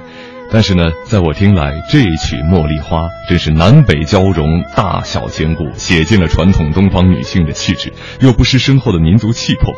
[0.52, 9.72] 但是呢，在我听来，这一曲《茉莉花》真是南北交融，大小兼顾，写尽了传统东方女性的气质，又不失深厚的民族气魄。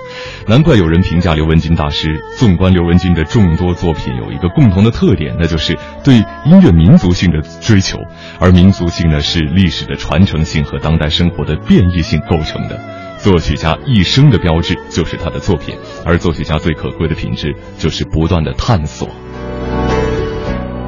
[0.47, 2.22] 难怪有人评价刘文金大师。
[2.38, 6.15] 纵观刘文金的众多作品，有一个共同的特点，那就是对
[6.45, 7.99] 音乐民族性的追求。
[8.39, 12.80] 而民族性呢，是历史的传承性和当代生活的变异性构成的。
[13.19, 19.07] 作曲家一生的标志就是他的作品，而作曲家最可贵的品质就是不断的探索。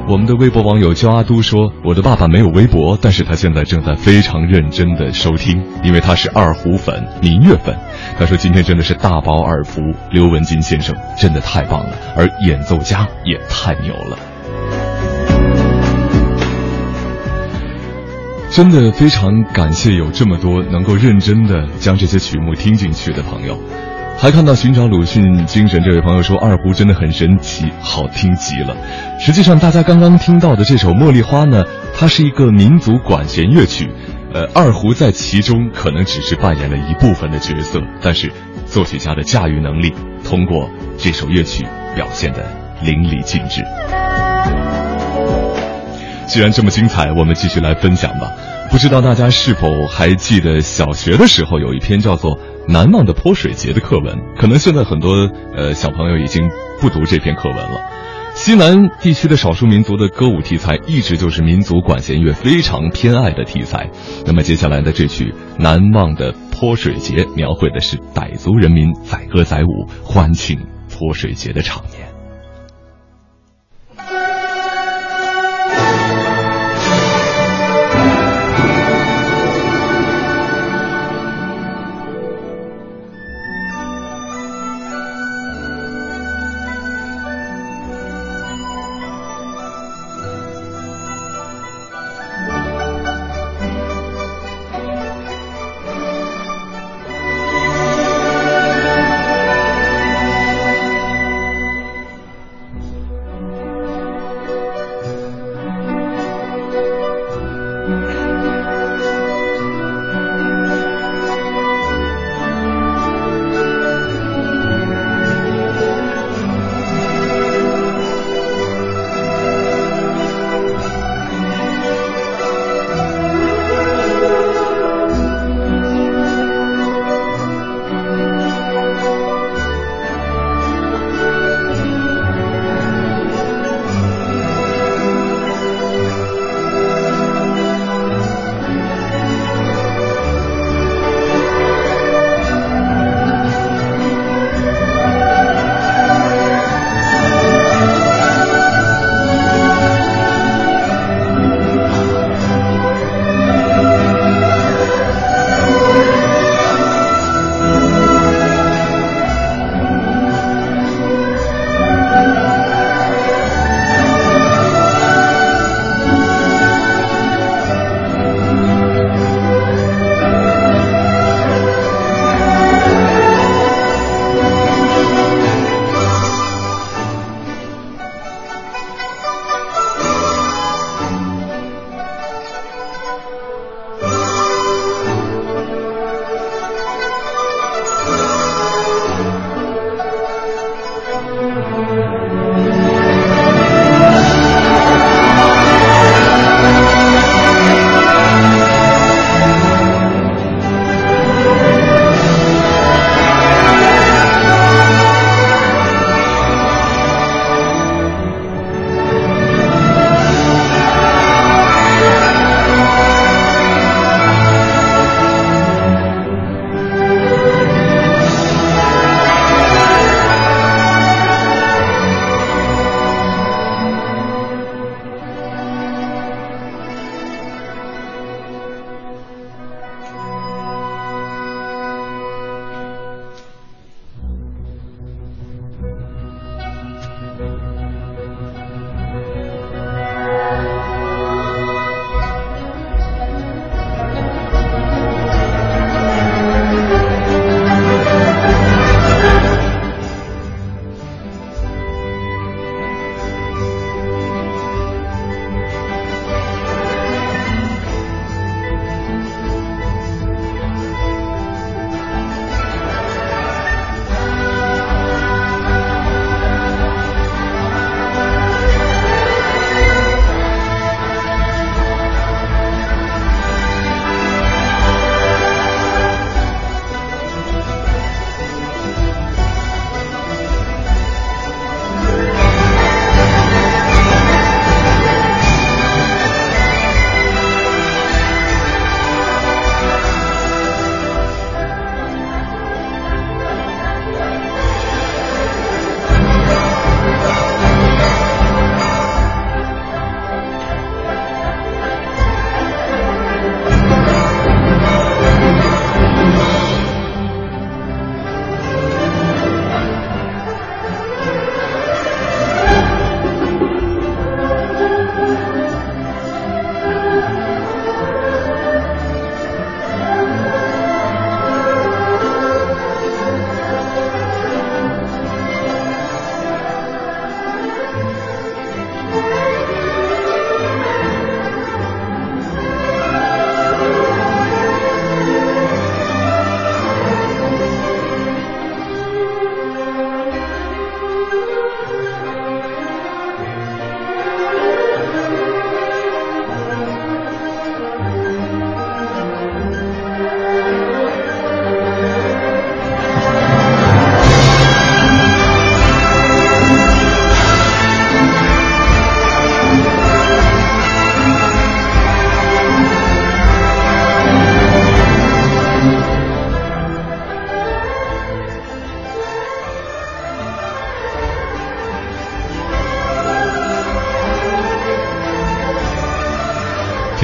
[0.06, 7.74] 我们的微博网友焦阿都说：“我的爸爸没有微博，但是他现在正在非常认真的收听，因为他是二胡粉、民乐粉。
[8.18, 9.80] 他说今天真的是大饱耳福，
[10.10, 14.18] 刘文金先生真的太棒了，而演奏家也太牛了，
[18.50, 23.58] 真的非常感谢有这么多能够认真的将这些曲目听进去的朋友。”
[24.16, 28.74] 还看到寻找鲁迅精神这位朋友说二胡真的很神奇，好听极了。
[29.20, 31.62] 实际上，大家刚刚听到的这首《茉莉花》呢，
[31.94, 33.90] 它是一个民族管弦乐曲，
[34.32, 38.32] 呃，二胡在其中可能只是扮演了一部分的角色，但是
[38.64, 39.92] 作曲家的驾驭能力
[40.24, 42.42] 通过这首乐曲表现的
[42.82, 43.62] 淋漓尽致。
[46.26, 48.32] 既然这么精彩，我们继续来分享吧。
[48.70, 52.38] 不知道大家是否还记得小学的时候有一篇叫做。
[52.68, 56.50] 难忘的泼水节的课文，可能现在很多呃小朋友已经
[56.80, 57.90] 不读这篇课文了。
[58.34, 63.90] 西南地区的少数民族的歌舞题材，一直就是民族管弦乐非常偏爱的题材。
[64.26, 72.13] 那么接下来的这曲《难忘的泼水节》，描绘的是傣族人民载歌载舞、欢庆泼水节的场面。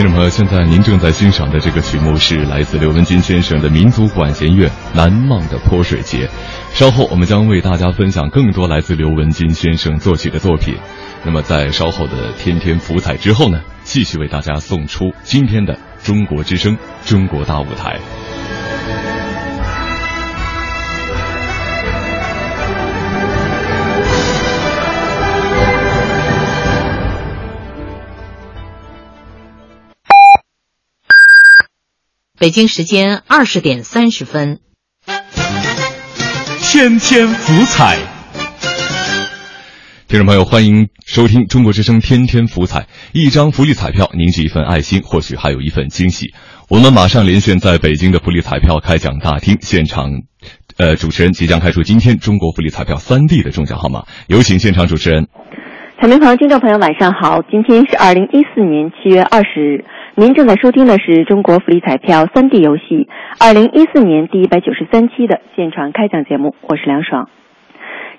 [0.00, 6.26] 听众朋友，现在您正在欣赏的这个曲目是来自刘文金先生的民族管弦乐《难忘的泼水节》。
[6.72, 10.74] 稍后我们将为大家分享更多来自刘文金先生作曲的作品。
[11.22, 16.74] 那么在稍后的天天福彩之后呢，继续为大家送出今天的中国之声
[17.04, 17.98] 《中国大舞台》。
[32.40, 34.60] 北京时间二十点三十分，
[36.62, 37.98] 天天福彩。
[40.08, 42.80] 听众朋友，欢迎收听中国之声《天天福彩》。
[43.12, 46.32] 一张福利彩票，凝聚一份爱心，或许还有一份惊喜。
[46.70, 50.08] 我们马上连线在北京的福利彩票开奖大厅现场，
[50.78, 55.28] 呃，主持人即将开出今天中国福利彩票三 D 的中奖号码，有请现场主持人。
[56.00, 57.42] 彩民朋友、听众朋友，晚上好！
[57.42, 59.84] 今天是二零一四年七月二十日。
[60.14, 63.06] 您正在收听的是中国福利彩票三 D 游戏
[63.38, 67.28] 二零一四年第一百九十三期的现场开奖节目，我是梁爽。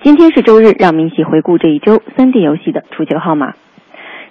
[0.04, 3.56] 今天是周日，让我们一起回顾这一周三 D 游戏的出球号码。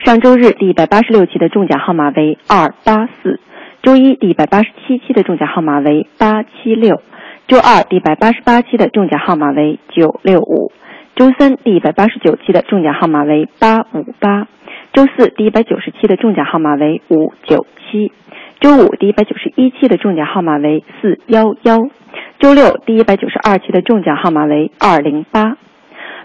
[0.04, 3.40] 上周日第一百八十六期的中奖号码为二八四，
[3.82, 7.02] 周一第一百八十七期的中奖号码为八七六，
[7.48, 10.70] 周二第一百八十八期的中奖号码为九六五，
[11.20, 14.48] 周三第一百八十九期的中奖号码为八五八。
[14.94, 18.10] 周四第一百九十期的中奖号码为五九七，
[18.58, 21.76] 周五第一百九十一期的中奖号码为四幺幺，
[22.38, 25.58] 周六第一百九十二期的中奖号码为二零八。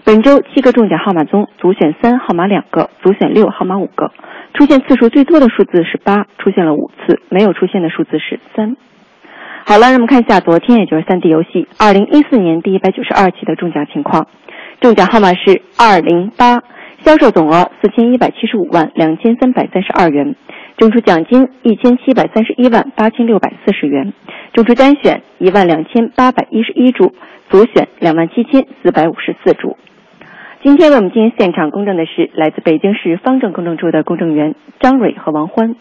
[0.02, 4.12] 本周七个中奖号码中，组选三号码两个，组选六号码五个。
[4.54, 8.74] 出现次数最多的数字是八，出现了五次；没有出现的数字是三。
[9.66, 14.26] 好了，让我们看一下昨天，也就是三 D 游戏二零一四年第一百九十二期的中奖情况。
[14.80, 16.62] 中奖号码是二零八。
[17.04, 20.34] 销售总额四千一百七十五万两千三百三十二元，
[20.76, 24.12] 中出奖金一千七百三十一万八千六百四十元，
[24.52, 27.12] 中出单选一万两千八百一十一注，
[27.48, 29.76] 组选两万七千四百五十四注。
[30.64, 35.76] 今天为我们进行现场公证的是来自北京市方正公证处的公证员张蕊和王欢。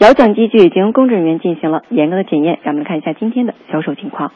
[0.00, 4.32] 摇奖机具已经公证人员进行了严格的检验，让我们看一下今天的销售情况。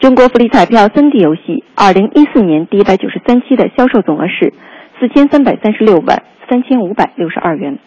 [0.00, 4.52] 中国福利彩票三 D 游戏二零一四年第一百九十三期的销售总额是。
[5.00, 7.78] 四千三百三十六万三千五百六十二元。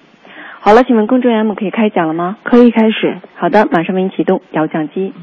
[0.59, 2.37] 好了，请问公证员们可以开奖了吗？
[2.43, 3.17] 可以开始。
[3.33, 5.13] 好的，马上为您启动摇奖机。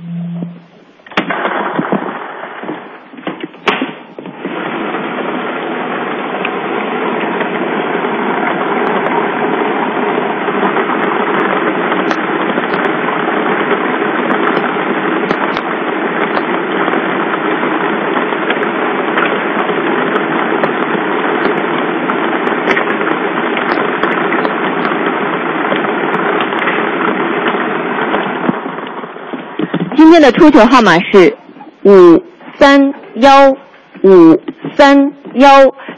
[30.15, 31.35] 今天的出球号码是
[31.83, 32.23] 五
[32.55, 34.41] 三幺五
[34.75, 35.49] 三幺，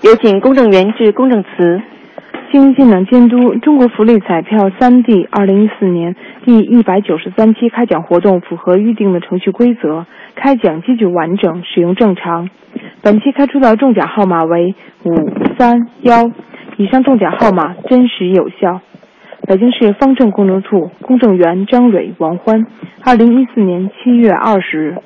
[0.01, 1.83] 有请公证员致公证词。
[2.51, 12.49] 经现场监督，中国福利彩票三 D 二零一四年第一百九十三期开奖活动符合预定的程序规则，开奖机具完整，使用正常。
[13.03, 15.15] 本期开出的中奖号码为五
[15.59, 16.31] 三幺，
[16.79, 18.81] 以上中奖号码真实有效。
[19.47, 22.67] 北京市方正公证处公证员张蕊、王欢，
[23.05, 24.97] 二零一四年七月二十日。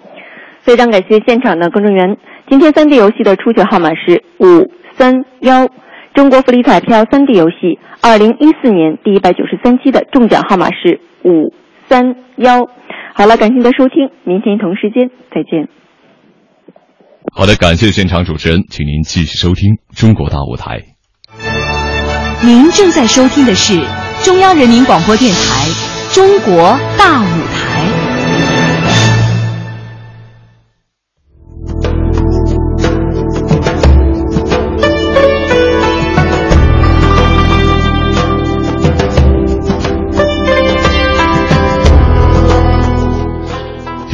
[0.61, 2.17] 非常感谢现场的公证员。
[2.49, 5.69] 今天三 D 游戏的出球号码是五三幺。
[6.15, 11.53] 中国福利彩票三 D 游戏二零一四年第一百九十三期的中奖号码是五
[11.87, 12.67] 三幺。
[13.15, 15.69] 好了，感谢您的收听，明天同时间再见。
[17.35, 20.79] 好的，感谢现场主持人，请您继续收听《中国大舞台》。
[22.47, 23.79] 您正在收听的是。
[24.23, 25.67] 中央人民广播电台
[26.15, 27.67] 《中国大舞台》。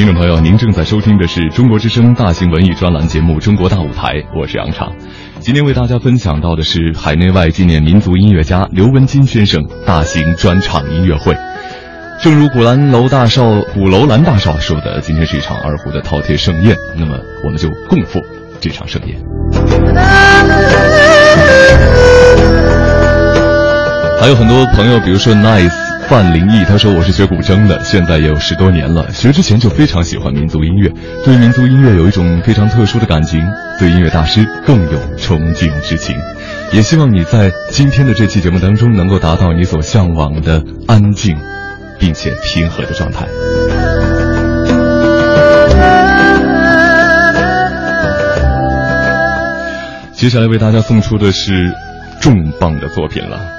[0.06, 4.92] 听众朋友，您正在收听的是中国之声大型文艺专栏节目《中国大舞台》，我是杨畅。
[5.40, 11.36] 今天为大家分享到的是海内外纪念民族音乐家刘文金先生大型专场音乐会。
[12.22, 16.76] 正如古兰楼大少、古楼兰大少说的，今天是一场二胡的饕餮盛宴。
[16.96, 18.22] 那么，我们就共赴
[18.60, 19.18] 这场盛宴。
[24.20, 25.85] 还有很多朋友，比如说 Nice。
[26.08, 29.12] 范林毅他说：“我是学古筝的，现在也有十多年了。
[29.12, 30.88] 学之前就非常喜欢民族音乐，
[31.24, 33.44] 对民族音乐有一种非常特殊的感情，
[33.80, 36.16] 对音乐大师更有崇敬之情。
[36.72, 41.36] 也希望你在今天的这期节目当中能够达到你所向往的安静，
[41.98, 43.26] 并且平和的状态。
[50.12, 51.74] 接下来为大家送出的是
[52.20, 53.55] 重磅的作品了。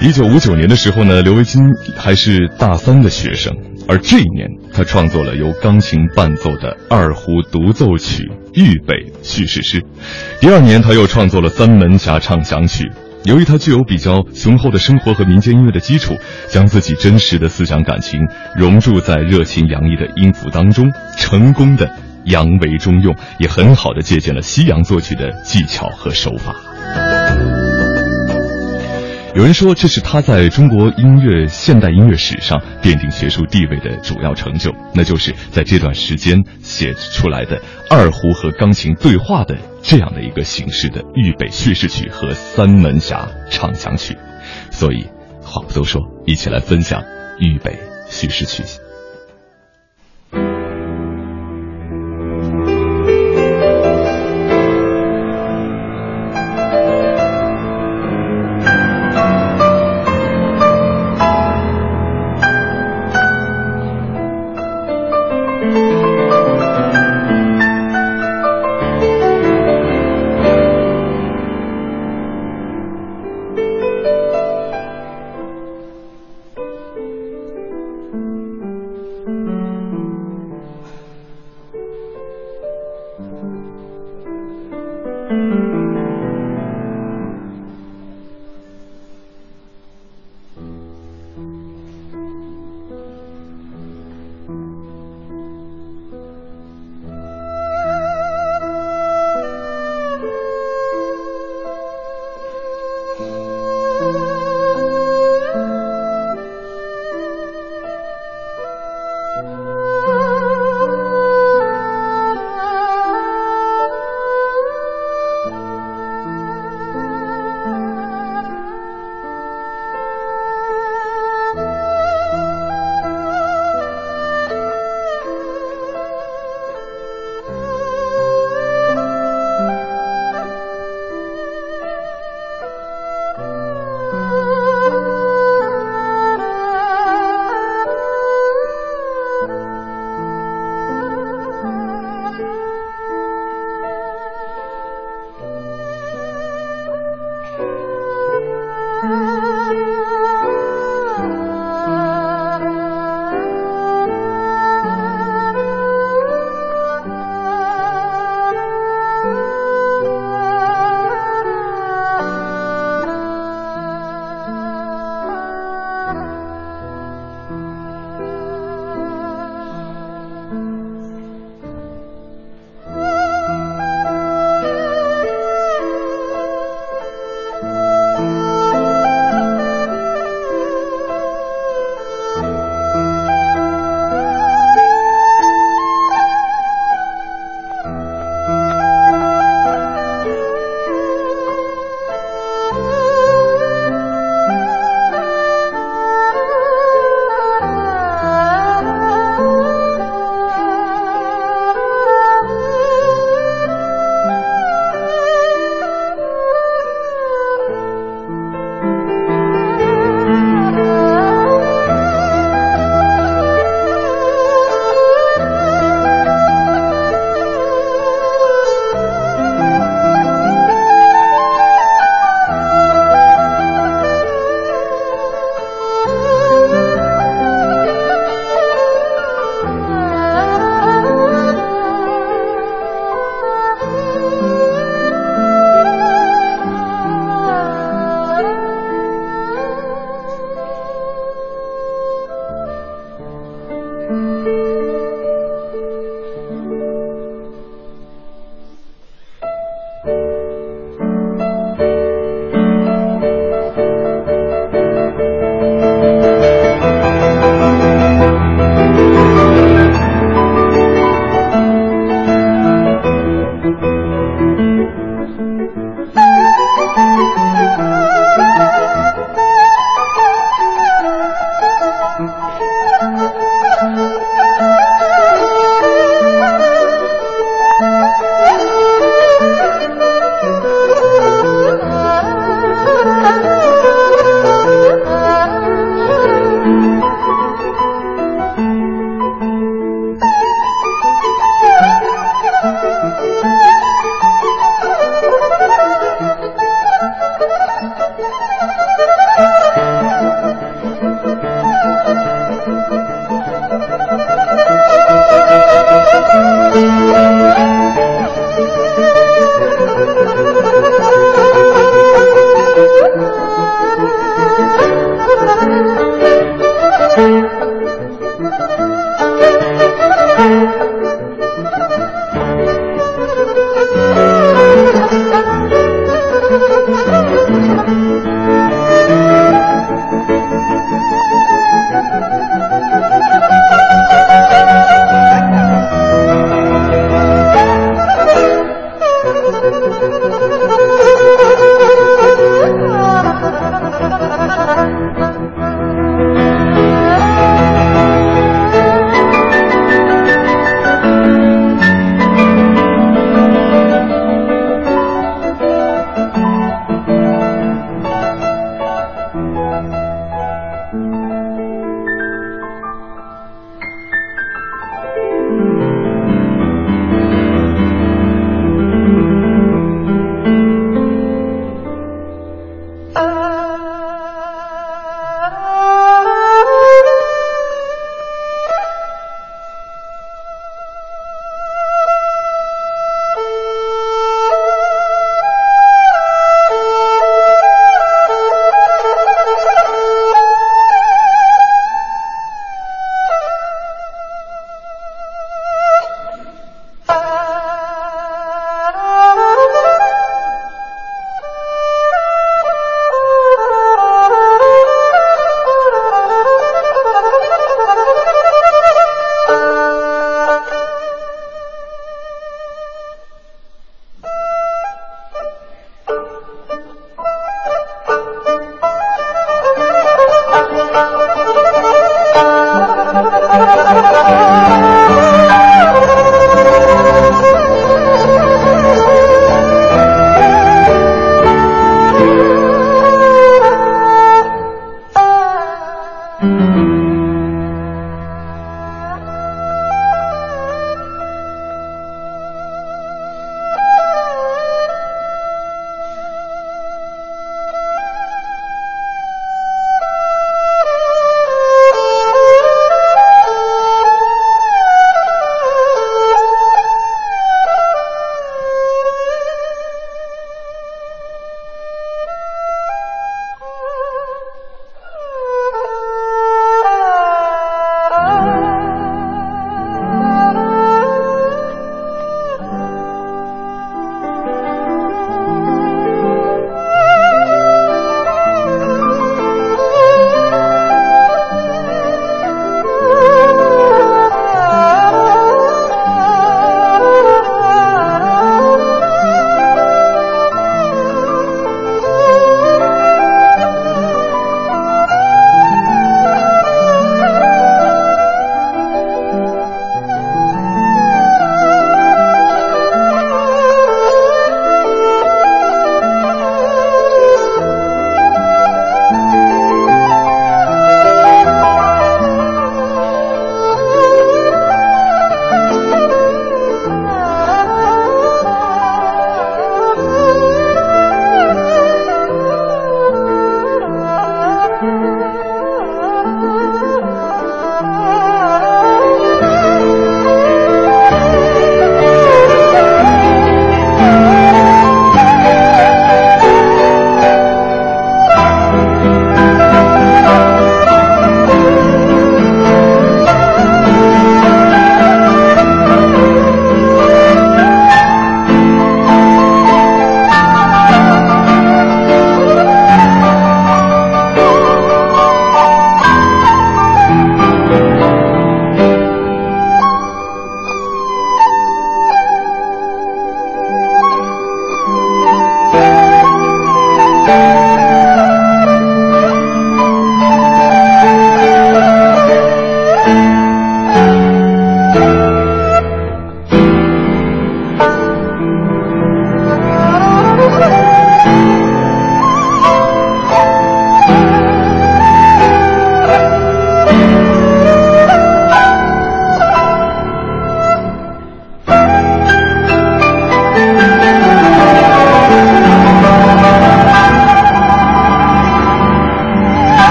[0.00, 1.62] 一九五九年的时候呢，刘维金
[1.96, 3.56] 还是大三的学生，
[3.88, 8.22] 而这一年他创作了由钢琴伴奏的二胡独奏曲
[8.52, 9.80] 《豫北叙事诗》。
[10.40, 12.90] 第二年，他又创作了三门峡畅想曲。
[13.24, 16.14] 由于他具有比较雄厚的生活和民间音乐的基础，
[16.48, 18.20] 将自己真实的思想感情
[18.54, 21.90] 融入在热情洋溢的音符当中，成功的
[22.26, 26.54] 扬为中用，也很好的借鉴了西洋作曲的技巧和手法。
[29.36, 37.60] 有人说，这是他在中国音乐现代音乐史上奠定学术地位的主要成就，那就是在这段时间写出来的
[37.90, 44.16] 二胡和钢琴对话的这样的一个形式的豫北叙事曲和三门峡唱响曲。
[44.70, 45.04] 所以，
[45.42, 47.02] 话不多说，一起来分享
[47.38, 47.78] 豫北
[48.08, 48.62] 叙事曲。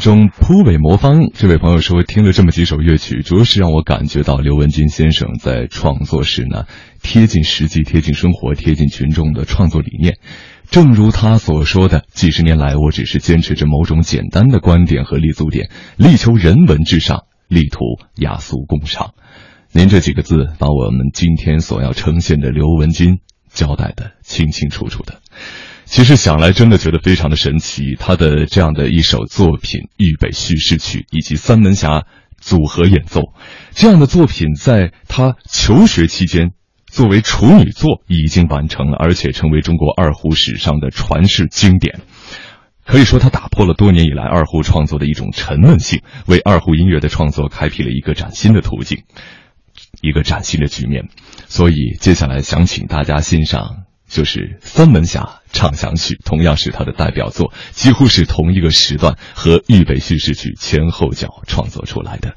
[0.00, 6.64] 中铺尾魔方这位朋友说，听了这么几首乐曲，着实让我感觉到刘文金先生在创作时呢，
[7.02, 10.16] 贴近实际、贴近生活、贴近群众的创作理念。
[10.70, 15.68] 正如他所说的，几十年来，我只是坚持着某种简单的观点和立足点，
[15.98, 17.80] 力求人文至上，力图
[18.16, 19.12] 雅俗共赏。
[19.72, 23.18] 您这几个字，把我们今天所要呈现的刘文金
[23.52, 25.19] 交代的清清楚楚的。
[25.90, 27.96] 其实想来，真的觉得非常的神奇。
[27.98, 32.04] 他的这样的一首作品《豫北叙事曲》以及三门峡
[32.38, 33.22] 组合演奏，
[33.72, 36.52] 这样的作品在他求学期间。
[36.86, 41.98] 作为处女作已经完成了，而且成为中国二胡史上的传世经典。
[42.86, 49.02] 可以说，他打破了多年以来二胡创作的一种沉闷性，为二胡音乐的创作开辟了一个崭新的途径，
[50.00, 51.08] 一个崭新的局面。
[51.48, 53.86] 所以，接下来想请大家欣赏。
[54.08, 62.34] 就是《三门峡唱响曲》，同样是他的代表作，几乎是同一个时段和《预备叙事曲》前后脚创作出来的。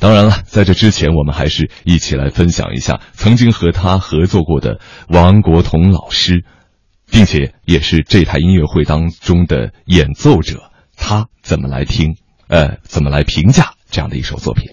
[0.00, 6.44] 当然了，在这之前，我们还是一起来分享一下曾经和他合作过的王国同老师，
[7.08, 12.16] 并且也是这台音乐会当中的演奏者，他怎么来听，
[12.48, 14.72] 呃，怎么来评价这样的一首作品。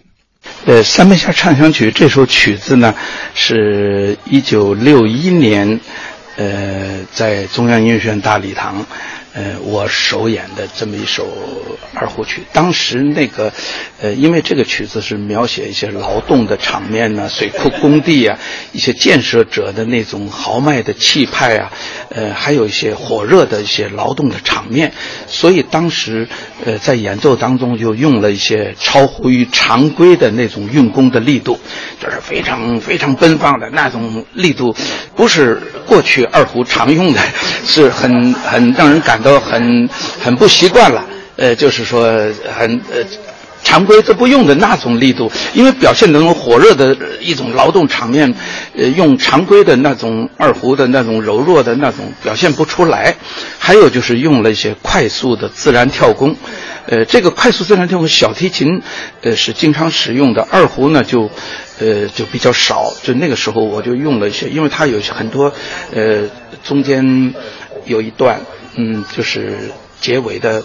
[0.65, 2.95] 呃，《三门峡唱响曲》这首曲子呢，
[3.35, 5.79] 是一九六一年。
[6.37, 8.85] 呃，在中央音乐学院大礼堂。
[9.33, 11.25] 呃，我首演的这么一首
[11.93, 13.53] 二胡曲，当时那个，
[14.01, 18.37] 呃，因为这个曲子是描写一些劳动的场面呢，水库工地啊，
[18.73, 21.71] 一些建设者的那种豪迈的气派啊，
[22.09, 24.91] 呃，还有一些火热的一些劳动的场面，
[25.27, 26.27] 所以当时，
[26.65, 31.57] 呃，在演奏当中就用了一些超乎于常规的那种运弓的力度，
[32.01, 34.75] 就是非常非常奔放的那种力度，
[35.15, 37.21] 不是过去二胡常用的，
[37.65, 39.20] 是很很让人感。
[39.21, 39.89] 都很
[40.21, 42.03] 很不习惯了，呃，就是说
[42.57, 43.03] 很呃，
[43.63, 48.33] 常规都不用的那种力度，因为表现那种火热的一种劳动场面，
[48.75, 53.15] 呃，用常规的那种二胡的那种柔弱的那种表现不出来。
[53.59, 56.35] 还有就是用了一些快速的自然跳弓，
[56.87, 58.81] 呃，这个快速自然跳弓小提琴
[59.21, 61.29] 呃是经常使用的，二胡呢就
[61.79, 62.91] 呃就比较少。
[63.03, 65.53] 就那个时候我就用了一些，因为它有很多
[65.93, 66.23] 呃
[66.63, 67.35] 中间
[67.85, 68.41] 有一段。
[68.75, 70.63] 嗯，就是结尾的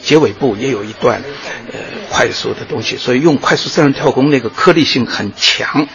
[0.00, 1.20] 结尾部也有一段
[1.72, 1.78] 呃
[2.10, 5.86] 快速的东西，所以用快速自然跳弓那个颗粒性很强。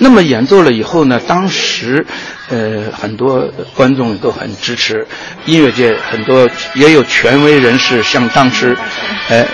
[0.00, 2.06] 那么演奏了以后呢，当时
[2.50, 5.06] 呃很多观众都很支持，
[5.46, 8.76] 音乐界很多也有权威人士，像当时
[9.28, 9.44] 呃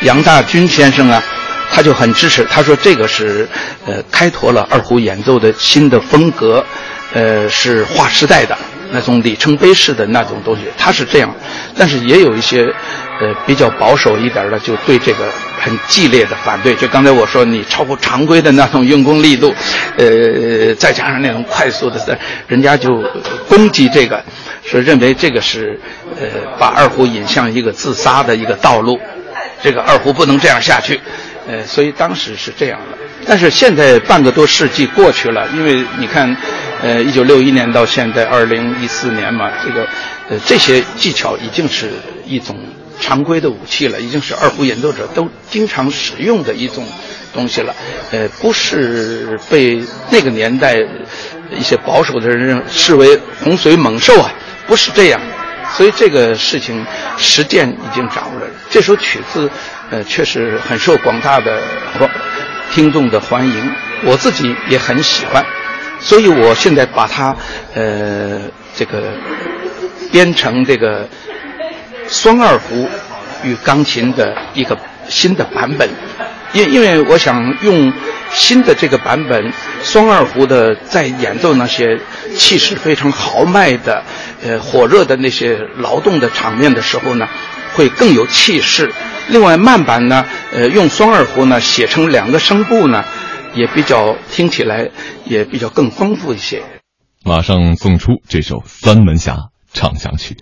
[0.00, 1.22] 杨大军先生啊，
[1.70, 3.48] 他就很支持，他说这个是
[3.86, 6.64] 呃开拓了二胡演奏的新的风格，
[7.12, 8.58] 呃是划时代的。
[8.92, 11.34] 那种里程碑式的那种东西，它是这样，
[11.76, 12.64] 但是也有一些，
[13.20, 15.24] 呃，比较保守一点的，就对这个
[15.60, 16.74] 很激烈的反对。
[16.74, 19.54] 就刚才我说，你超过常规的那种用功力度，
[19.96, 23.02] 呃，再加上那种快速的，人家就
[23.48, 24.22] 攻击这个，
[24.64, 25.78] 是认为这个是，
[26.20, 26.26] 呃，
[26.58, 29.00] 把二胡引向一个自杀的一个道路，
[29.62, 31.00] 这个二胡不能这样下去，
[31.48, 32.98] 呃，所以当时是这样的。
[33.26, 36.36] 但是现在半个多世纪过去了，因为你看。
[36.84, 39.86] 呃，一九六一年到现在二零一四年嘛，这个，
[40.28, 41.92] 呃，这些技巧已经是
[42.26, 42.58] 一种
[42.98, 46.84] 常规的武器了，已经是二胡演奏者都经常使用的一种
[47.32, 47.72] 东西了。
[48.10, 50.74] 呃，不是被那个年代
[51.56, 54.32] 一些保守的人视为洪水猛兽啊，
[54.66, 55.20] 不是这样。
[55.74, 56.84] 所以这个事情
[57.16, 58.46] 实践已经掌握了。
[58.68, 59.48] 这首曲子，
[59.92, 61.62] 呃，确实很受广大的
[62.72, 63.70] 听众的欢迎，
[64.04, 65.44] 我自己也很喜欢。
[66.00, 67.36] 所以我现在把它，
[67.74, 68.40] 呃，
[68.74, 69.02] 这个
[70.10, 71.06] 编成这个
[72.08, 72.88] 双二胡
[73.44, 74.74] 与钢琴的一个
[75.10, 75.86] 新的版本，
[76.54, 77.92] 因因为我想用
[78.30, 79.52] 新的这个版本，
[79.82, 82.00] 双二胡的在演奏那些
[82.34, 84.02] 气势非常豪迈的、
[84.42, 87.28] 呃火热的那些劳动的场面的时候呢，
[87.74, 88.92] 会更有气势。
[89.28, 93.04] 另外慢板呢，呃，用双二胡呢写成两个声部呢。
[93.54, 94.88] 也比较听起来
[95.26, 96.62] 也比较更丰富一些。
[97.22, 100.38] 马上送出这首《三门峡唱响曲》。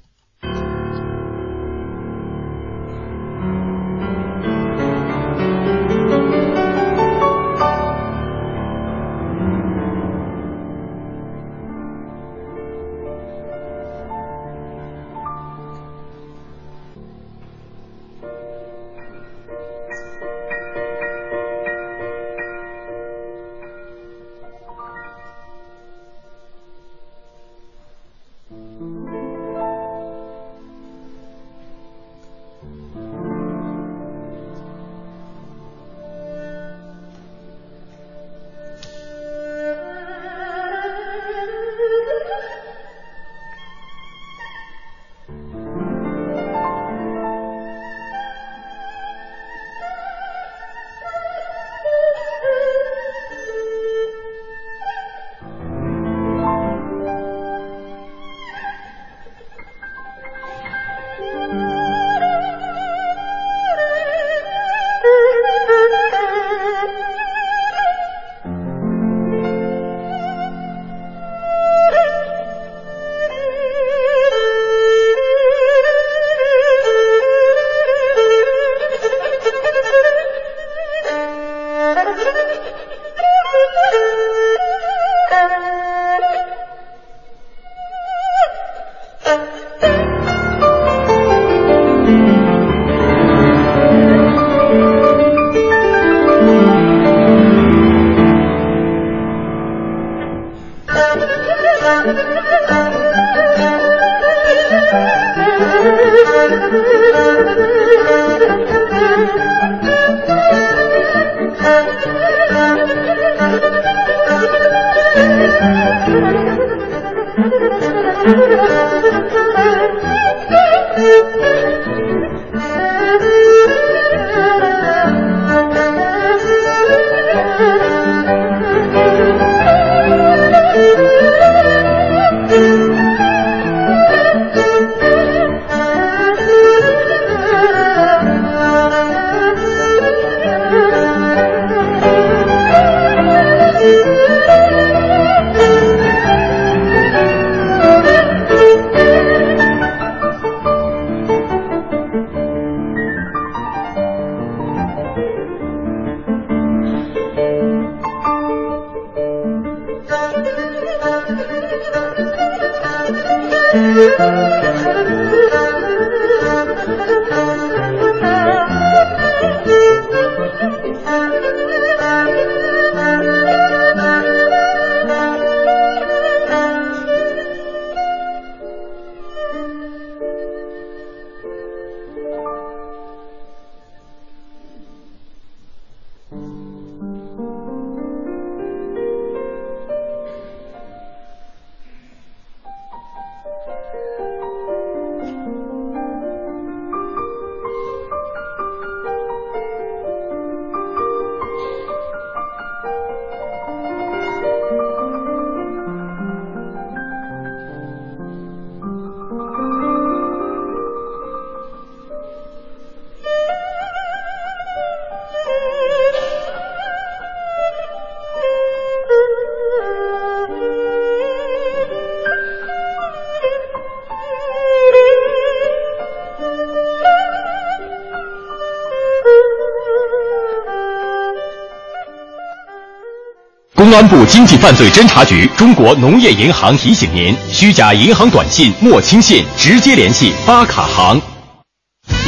[234.00, 241.20] 安部经济犯罪侦查局、中国农业银行提醒您：虚假银行短信莫轻信，直接联系发卡行。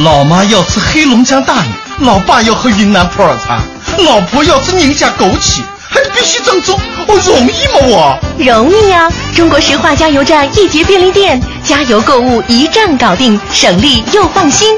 [0.04, 1.70] 老妈要吃黑龙江大米，
[2.00, 3.62] 老爸要喝云南普洱茶，
[4.04, 8.18] 老婆要吃宁夏枸杞，还得必须正宗，我容易吗我？
[8.36, 14.68] 容易呀、中国石化加油站、易捷便利店，加油购物一站搞定，省力又放心。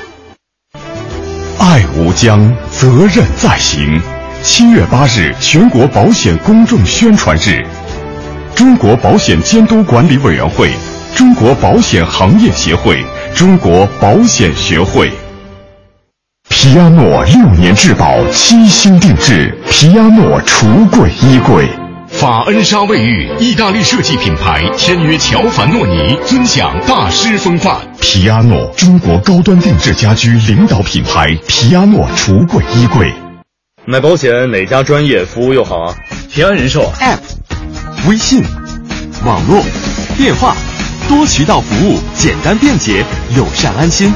[1.59, 4.01] 爱无疆，责任在行。
[4.47, 7.65] 七月八日，全国保险公众宣传日，
[8.55, 10.71] 中国保险监督管理委员会、
[11.15, 13.03] 中国保险行业协会、
[13.35, 15.11] 中国保险学会。
[16.51, 21.67] 皮亚诺六年质保，七星定制，皮亚诺橱柜衣柜。
[22.09, 27.75] 法恩莎卫浴，意大利设计品牌，签约乔凡诺尼，尊享大师风范。
[27.99, 33.11] 皮亚诺，中国高端定制家居领导品牌，皮亚诺橱柜衣柜。
[33.87, 35.95] 买保险哪家专业服务又好啊？
[36.31, 37.19] 平安人寿 App、
[38.09, 38.43] 微信、
[39.27, 39.63] 网络、
[40.17, 40.57] 电话，
[41.07, 43.05] 多渠道服务，简单便捷，
[43.37, 44.11] 友善安心，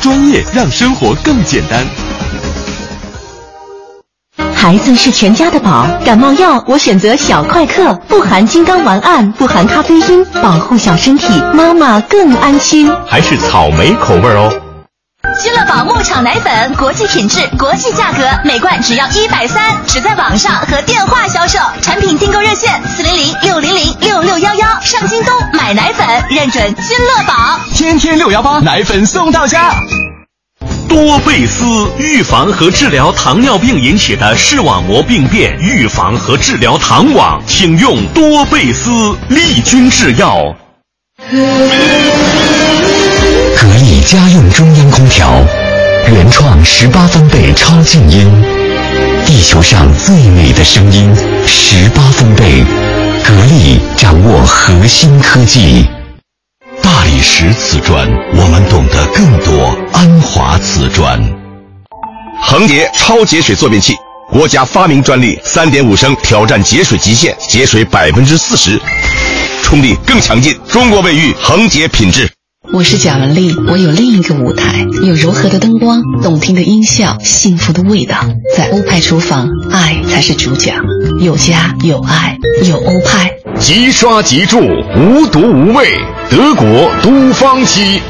[0.00, 1.86] 专业让生活更简单。
[4.54, 12.90] 孩子是全家的宝，感冒药我选择小快克，不含金刚烷胺，不含咖啡因，保护小身体，妈妈更安心。
[13.06, 14.50] 还是草莓口味哦。
[15.42, 21.58] 君乐宝牧场奶粉，国际品质，国际价格，每罐只要一百三，只在网上和电话销售。
[21.82, 24.80] 产品订购热线：四零零六零零六六幺幺。
[24.80, 27.60] 上京东买奶粉，认准君乐宝。
[27.74, 29.74] 天天六幺八，奶粉送到家。
[30.88, 31.64] 多贝斯
[31.98, 38.90] 预防和治疗糖尿病引起的视网膜病变，预防和治疗糖网，请用多贝斯
[39.28, 40.56] 利君制药。
[44.10, 45.30] 家用中央空调，
[46.08, 48.28] 原创十八分贝超静音，
[49.24, 51.14] 地球上最美的声音，
[51.46, 52.64] 十八分贝，
[53.22, 55.86] 格力掌握核心科技。
[56.82, 58.04] 大理石瓷砖，
[58.34, 59.78] 我们懂得更多。
[59.92, 61.22] 安华瓷砖，
[62.42, 63.94] 恒洁超节水坐便器，
[64.28, 68.76] 国家发明专利，三点五升挑战节水极限，节水百分之四十，
[69.62, 70.58] 冲力更强劲。
[70.68, 72.28] 中国卫浴恒洁品质。
[72.72, 78.16] 我是贾文丽，我有另一个舞台，有柔和的灯光，动听的音效，幸福的味道。
[78.56, 80.74] 在欧派厨房，爱才是主角，
[81.18, 82.38] 有家有爱
[82.68, 83.32] 有欧派。
[83.58, 84.60] 即刷即住，
[84.96, 85.98] 无毒无味，
[86.30, 88.00] 德国都芳漆。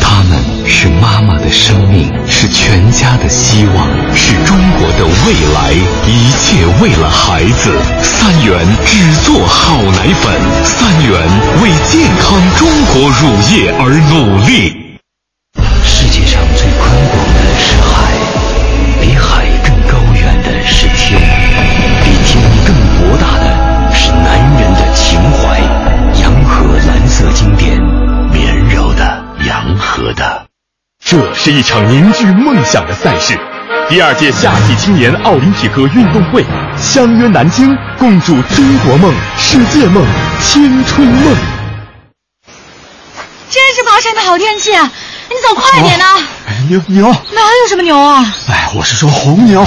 [0.00, 0.38] 他们
[0.72, 5.72] 是妈妈的生命，是全家的希望，是中国的未来。
[6.06, 7.76] 一切为了孩子。
[8.02, 11.28] 三元只做好奶粉，三元
[11.60, 14.89] 为健康中国乳业而努力。
[31.42, 33.32] 是一场凝聚梦想的赛事，
[33.88, 36.44] 第二届夏季青年奥林匹克运动会，
[36.76, 40.04] 相约南京，共筑中国梦、世界梦、
[40.38, 41.34] 青春梦。
[43.48, 44.92] 真是爬山的好天气，啊！
[45.30, 46.04] 你走快点呐！
[46.68, 48.22] 牛牛，哪有什么牛啊？
[48.50, 49.64] 哎，我是说红牛。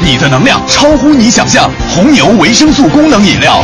[0.00, 3.62] 你的能量超乎你想象，红牛维生素功能饮料。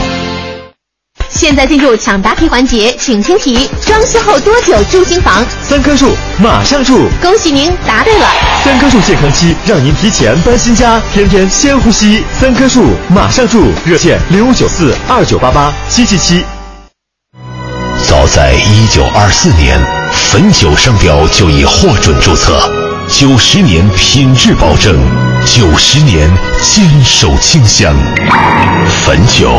[1.32, 5.44] 现在进入抢答题环节，请听题：装修后多久住新房？
[5.62, 7.08] 三棵树，马上住！
[7.22, 8.26] 恭喜您答对了。
[8.62, 12.22] 三棵树健康期，让您提前搬新家，天天先呼吸。
[12.38, 13.72] 三棵树，马上住！
[13.84, 16.44] 热线零五九四二九八八七七七。
[18.06, 19.80] 早在一九二四年，
[20.12, 22.60] 汾酒商标就已获准注册，
[23.08, 24.94] 九十年品质保证，
[25.46, 26.30] 九十年
[26.60, 27.96] 坚守清香，
[29.06, 29.50] 汾酒。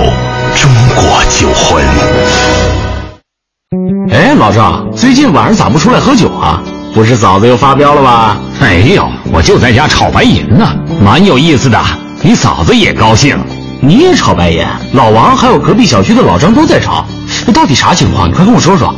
[0.56, 1.84] 中国酒魂。
[4.12, 6.62] 哎，老赵，最近晚上咋不出来喝酒啊？
[6.94, 8.38] 不是嫂子又发飙了吧？
[8.62, 10.70] 没有，我就在家炒白银呢，
[11.04, 11.80] 蛮有意思的。
[12.22, 13.38] 你嫂子也高兴，
[13.82, 14.64] 你也炒白银？
[14.94, 17.06] 老王还有隔壁小区的老张都在炒，
[17.46, 18.30] 这到底啥情况？
[18.30, 18.94] 你快跟我说说。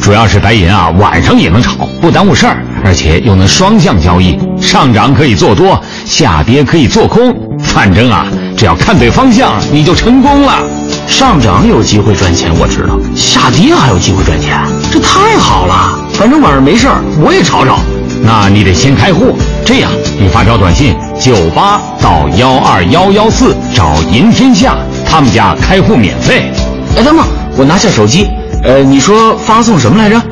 [0.00, 10.62] 主要是白银啊，晚上也能炒，不耽误事儿，而且又能双向交易，上涨可以做多，下跌可以做空，反正啊，只要看对方向，你就成功了。
[11.10, 14.56] 上涨有机会赚钱，我知道；下跌还有机会赚钱，
[14.90, 15.98] 这太好了。
[16.14, 17.80] 反正晚上没事儿，我也炒炒。
[18.22, 26.50] 那你得先开户，这样你发条短信九八到幺二幺幺四找银天下，他们家开户免费。
[26.96, 27.26] 哎，等等，
[27.56, 28.28] 我拿下手机。
[28.62, 30.22] 呃，你说发送什么来着？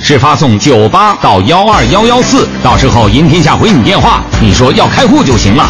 [0.00, 5.66] 是发送九八到幺二幺幺四，到时候银天下回你电话，你说要开户就行了。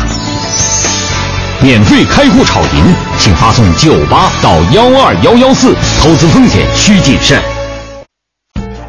[1.60, 7.36] 免费开户炒银，请发送九八到幺二幺幺四，投资风险需谨慎。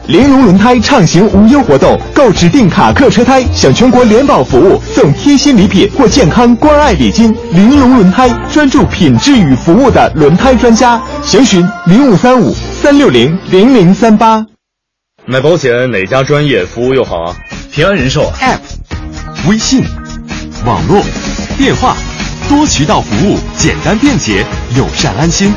[0.06, 7.36] 玲珑轮胎畅行无忧活动，购指定卡客车胎享全国联保服务，送贴心礼品或健康关爱礼金。
[7.52, 14.46] 玲珑轮胎专注品质与服务的轮胎专家，详询零五三五三六零零零三八。
[15.26, 17.36] 买保险哪家专业服务又好啊？
[17.72, 19.84] 平安人寿 App、微信、
[20.66, 21.02] 网络、
[21.58, 21.96] 电话，
[22.49, 24.43] 多渠道服务，简单便捷，
[24.76, 25.53] 友善安心，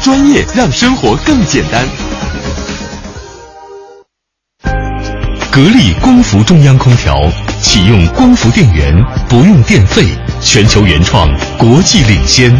[0.00, 1.84] 专业让生活更简单。
[5.50, 7.20] 格力光伏中央空调
[7.60, 8.94] 启用光伏电源，
[9.28, 10.04] 不用电费，
[10.40, 11.28] 全球原创，
[11.58, 12.54] 国际领先。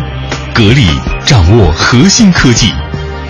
[0.52, 0.88] 格力
[1.24, 2.72] 掌握核心科技，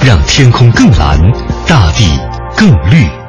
[0.03, 1.21] 让天空更蓝，
[1.67, 2.19] 大地
[2.57, 3.26] 更绿。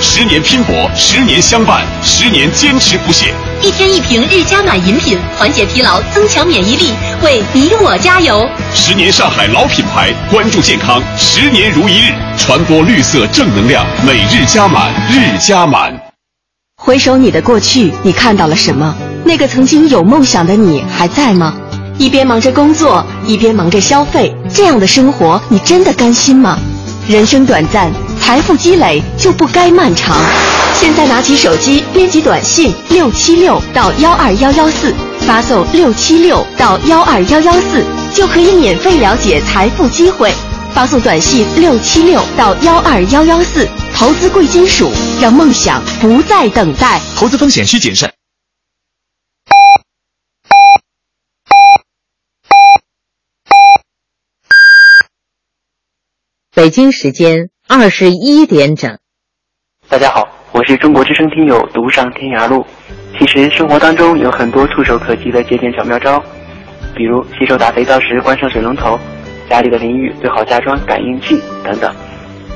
[0.00, 3.32] 十年拼搏，十年相伴，十年坚持不懈。
[3.62, 6.92] 一天一瓶日加满饮品，缓解疲劳，增强免疫力，
[7.22, 8.48] 为你我加油。
[8.74, 15.94] 十年上海老品牌，关注健康，十年如一日，传播绿色正能量，每日加满，日加满。
[16.76, 18.94] 回首你的过去，你看到了什么？
[19.24, 21.54] 那个曾经有梦想的你还在吗？
[21.96, 26.58] 一边忙着工作，一边忙着消费，这样的生活，你真的甘心吗？
[27.06, 27.92] 人生短暂，
[28.24, 30.16] 财富积累就不该漫长。
[30.72, 37.84] 现在拿起手机，编辑短信六七六到幺二幺幺四，发送六七六到幺二幺幺四，
[38.14, 40.32] 就可以免费了解财富机会。
[40.72, 44.90] 发送短信六七六到幺二幺幺四，投资贵金属，
[45.20, 46.98] 让梦想不再等待。
[47.16, 48.10] 投资风险需谨慎。
[56.54, 58.98] 北京时间二十一点整。
[59.88, 62.62] 大家好，我是中国之声听友独上天涯路。
[63.18, 66.22] 其实生活当中有很多触手可及的节俭小妙招，
[66.94, 68.98] 比如洗手打肥皂时关上水龙头，
[69.48, 71.90] 家里的淋浴最好加装感应器等等。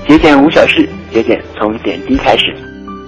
[0.07, 2.55] 节俭无小事，节俭从点滴开始。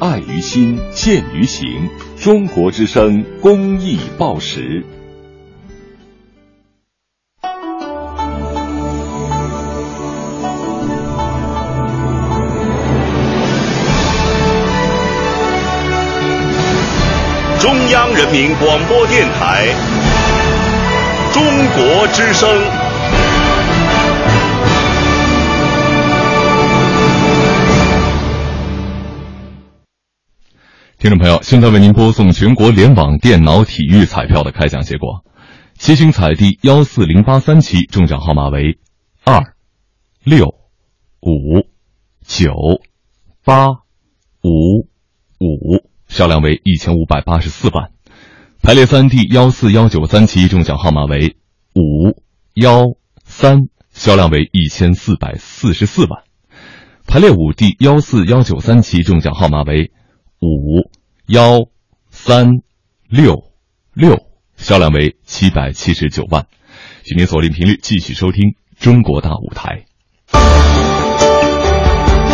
[0.01, 1.69] 爱于心，见于行。
[2.17, 4.83] 中国之声公益报时。
[17.61, 19.67] 中央人民广播电台
[21.31, 21.43] 中
[21.77, 22.49] 国之声。
[30.99, 35.23] 听众朋友现在为您播送全国联网电脑体育彩票的开奖结果
[35.75, 38.79] 七星彩第幺四零八三期中奖号码为
[39.23, 39.55] 二
[40.25, 40.47] 六
[41.21, 41.67] 五
[42.25, 42.55] 九
[43.45, 43.67] 八
[44.43, 44.89] 五
[45.39, 45.90] 五。
[46.11, 47.91] 销量为一千五百八十四万。
[48.63, 51.37] 排列三第幺四幺九三期中奖号码为
[51.75, 52.21] 五
[52.53, 52.83] 幺
[53.25, 56.25] 三，销量为一千四百四十四万。
[57.07, 59.93] 排列五第幺四幺九三期中奖号码为
[60.41, 60.91] 五
[61.27, 61.61] 幺
[62.11, 62.61] 三
[63.09, 63.45] 六
[63.95, 64.27] 六，
[64.57, 66.47] 销量为七百七十九万。
[67.05, 69.87] 请您锁定频率，继续收听《中国大舞台》，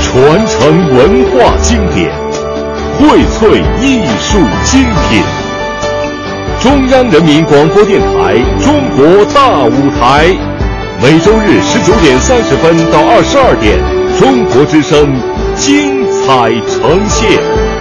[0.03, 2.26] 传承文化经典，
[2.99, 5.23] 荟萃艺术精品。
[6.61, 10.29] 中央人民广播电台《中国大舞台》，
[11.03, 13.79] 每周日十九点三十分到二十二点，
[14.19, 15.13] 中国之声
[15.55, 17.76] 精彩呈现。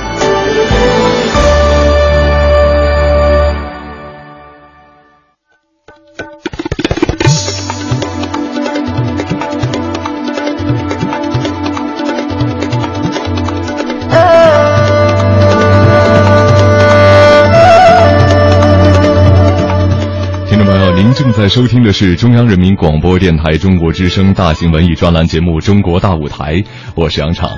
[21.15, 26.55] 正在收听的是中央人民广播电台中国之声大型文艺专栏节目《中国大舞台》，
[26.93, 27.49] 我是杨畅。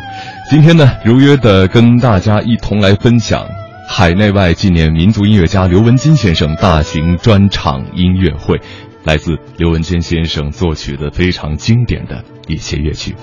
[0.48, 3.48] 今天呢，如约的跟大家一同来分享
[3.90, 8.62] 海内外纪念民族音乐家刘文金先生大型专场音乐会，
[9.04, 13.16] 来自刘文金先生作曲的非常经典的一些乐曲。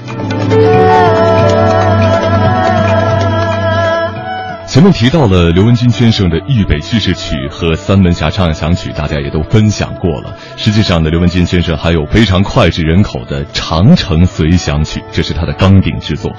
[4.75, 10.37] 前面提到了刘文金先生的《豫北叙事曲》和《三门峡畅想曲》，大家也都分享过了。
[10.57, 16.33] 实际上呢，刘文金先生还有非常脍炙人口的《长城随想曲》，这是他的钢鼎之作。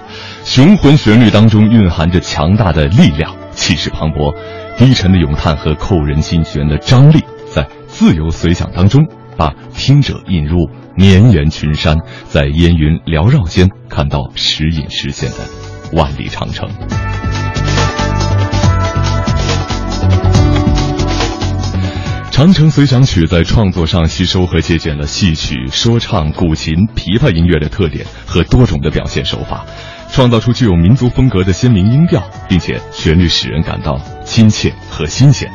[0.43, 4.35] 雄浑旋律当中蕴含着强大的力量，气势磅礴；
[4.77, 9.01] 低沉的咏叹和扣人心弦的张力，在自由随想当中，
[9.37, 11.95] 把听者引入绵延群山，
[12.27, 15.37] 在烟云缭绕间，看到时隐时现的
[15.93, 16.67] 万里长城。
[22.35, 29.65] 《长城随想曲》在创作上吸收和借鉴了戏曲、说唱、古琴、琵琶音乐的特点和多种的表现手法，
[30.11, 35.49] 创造出具有民族风格的鲜明音调，并且旋律使人感到亲切和新鲜。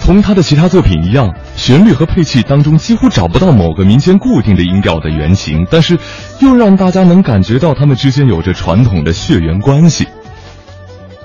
[0.00, 5.98] 同他的其他作品一样，旋律和配器当中几乎找不到某个民间固定的音调的原型，但是
[6.38, 10.06] 又让大家能感觉到他们之间有着传统的血缘关系。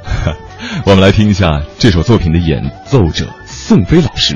[0.87, 4.35] 我们来听一下这首作品的演奏者宋飞老师。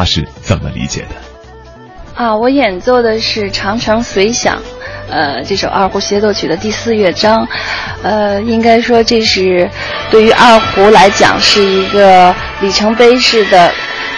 [0.00, 1.08] 他是怎么理解的？
[2.14, 4.56] 啊，我演奏的是《长城随想》，
[5.10, 7.46] 呃，这首二胡协奏曲的第四乐章，
[8.02, 9.68] 呃，应该说这是
[10.10, 13.72] 对于二胡来讲是一个里程碑式的。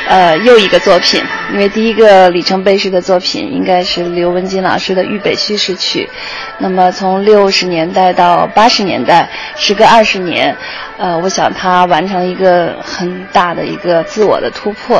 [0.09, 6.11] 呃，又一个作品，因为第一个里程碑式的作品应该是刘文金老师的《豫北叙事曲》，
[6.59, 10.55] 那么从六十年代到八十年代，时隔二十年，
[10.99, 14.97] 呃，我想他完成一个很大的一个自我的突破，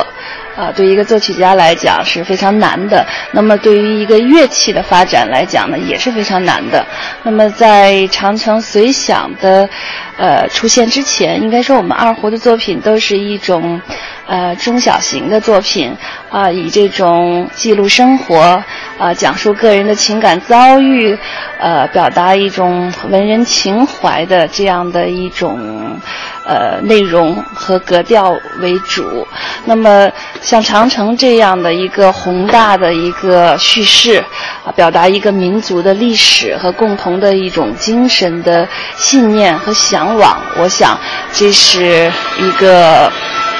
[0.55, 6.83] 啊，对一个作曲家来讲是非常难的，那么对于一个乐器的发展来讲呢，也是非常难的。
[7.23, 9.69] 那么在长城随想的，
[10.17, 13.81] 呃，出现之前，应该说我们二胡的作品都是一种。
[14.25, 15.93] 呃，中小型的作品
[16.29, 18.63] 啊，以这种记录生活
[18.97, 21.17] 啊，讲述个人的情感遭遇，
[21.59, 25.99] 呃，表达一种文人情怀的这样的一种
[26.45, 29.27] 呃内容和格调为主。
[29.65, 30.09] 那么，
[30.41, 34.23] 像长城这样的一个宏大的一个叙事
[34.65, 40.99] 啊，表达一个民族的历史和共同的一种精神的信念和向往，我想
[41.31, 43.11] 这是一个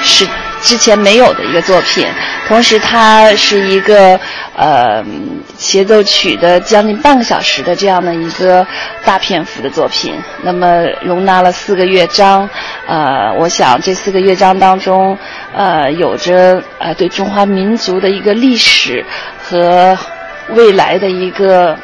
[0.02, 0.26] 是。
[0.64, 2.06] 之前没有的一个作品，
[2.48, 4.18] 同时它是一个
[4.56, 5.04] 呃
[5.58, 8.66] 协奏曲的将近半个小时的这样的一个
[9.04, 12.48] 大篇幅的作品，那么容纳了四个乐章，
[12.86, 15.16] 呃，我想这四个乐章当中，
[15.54, 19.04] 呃，有着呃对中华民族的一个历史
[19.38, 19.96] 和
[20.54, 21.76] 未来的一个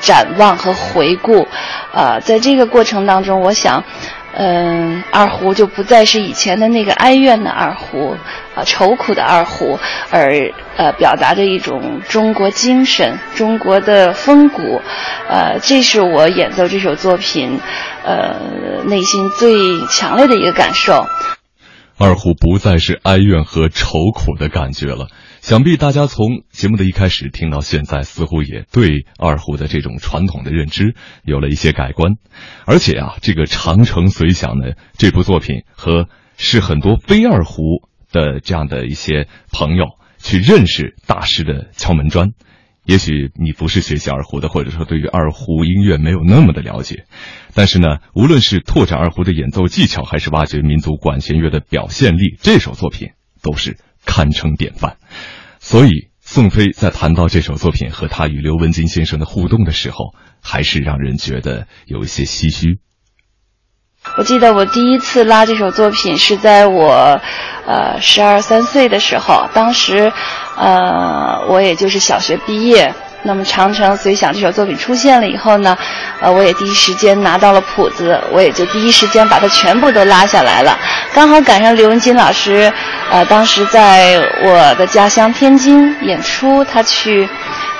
[0.00, 1.48] 展望和回顾，
[1.92, 3.82] 呃，在这个过程当中，我想。
[4.40, 8.16] 嗯，二胡就不再是以前的那个哀怨的二胡，
[8.54, 9.80] 啊，愁苦的二胡，
[10.12, 14.80] 而呃，表达着一种中国精神、中国的风骨，
[15.28, 17.58] 呃，这是我演奏这首作品，
[18.04, 21.04] 呃，内心最强烈的一个感受。
[21.98, 25.08] 二胡不再是哀怨和愁苦的感觉了。
[25.40, 30.94] 想必大家从节目的一开始听到现在，似乎也对二胡的这种传统的认知
[31.24, 32.14] 有了一些改观。
[32.66, 39.86] 而且啊，这个《长城随想》呢，这部作品和是很多非二胡的这样的一些朋友
[40.18, 42.30] 去认识大师的敲门砖。
[42.84, 47.04] 也许你不是学习二胡的，或者说对于二胡音乐没有那么的了解，
[47.54, 53.10] 但是呢，无论是拓展二胡的演奏技巧，还是挖掘民族管弦乐的表现力，这首作品
[53.42, 53.76] 都是
[54.08, 54.96] 堪称典范。
[55.60, 62.80] 所以，宋飞在谈到这首作品和他与刘文金先生的互动的时候，还是让人觉得有一些唏嘘。
[64.16, 67.20] 我记得我第一次拉这首作品是在我，
[67.66, 70.12] 呃，十二三岁的时候，当时，
[70.56, 72.94] 呃，我也就是小学毕业。
[73.22, 75.76] 那么《长城随想》这首作品出现了以后呢，
[76.20, 80.78] 呃，我也第一时间拿到了谱子，我也就第一时间把它全部都拉下来了。
[81.12, 82.72] 刚好赶上刘文金老师，
[83.10, 87.28] 呃，当时在我的家乡天津演出，他去。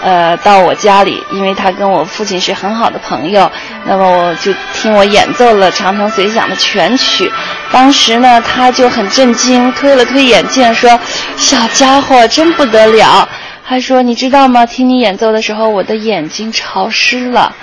[0.01, 3.51] 呃，到我家里，因为他跟我父亲是很好的朋友，
[3.85, 7.29] 那么我就听我演奏了《长城随想》的全曲。
[7.73, 10.97] 当时呢，他就很震惊，推了推眼镜说
[11.37, 13.29] ：“小家伙真不得了。”
[13.69, 14.65] 他说：“你知道吗？
[14.65, 17.55] 听你演奏的时候，我的眼睛潮湿了。”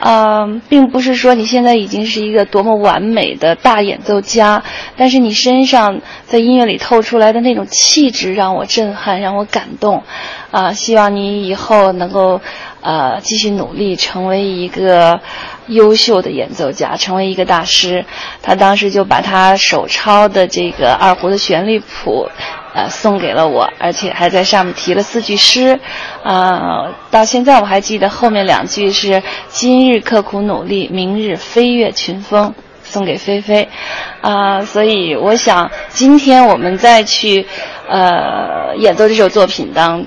[0.00, 4.62] 嗯，并不是说你现在已经是一个多么完美的大演奏家，
[4.96, 10.02] 但是你身上在音乐里透出来的那种气质让我震撼，让我感动。
[10.50, 12.40] 啊，希望你以后能够
[12.80, 15.20] 呃继续努力，成为一个
[15.68, 18.04] 优秀的演奏家，成为一个大师。
[18.42, 22.28] 他当时就把他手抄的这个二胡的旋律谱。
[22.74, 25.78] 呃，送给了我，而且还在上面提了四句诗，
[26.24, 32.52] 啊，到现在我还记得后面两句是“今日刻苦努力，明日飞越群峰”，
[32.82, 33.68] 送给菲菲，
[34.20, 37.46] 啊，所以我想今天我们再去，
[37.88, 40.04] 呃，演奏这首作品当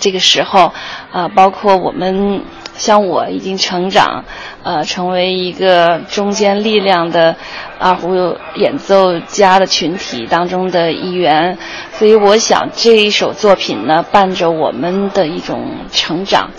[0.00, 0.72] 这个时候，
[1.12, 2.42] 啊，包括我们。
[2.80, 4.24] 像我已经成长，
[4.62, 7.36] 呃，成为一个中坚力量的
[7.78, 8.14] 二胡
[8.56, 11.58] 演奏家的群体当中的一员，
[11.92, 15.62] 所以我想这一首作品呢，伴着我们的一种
[15.92, 16.50] 成长，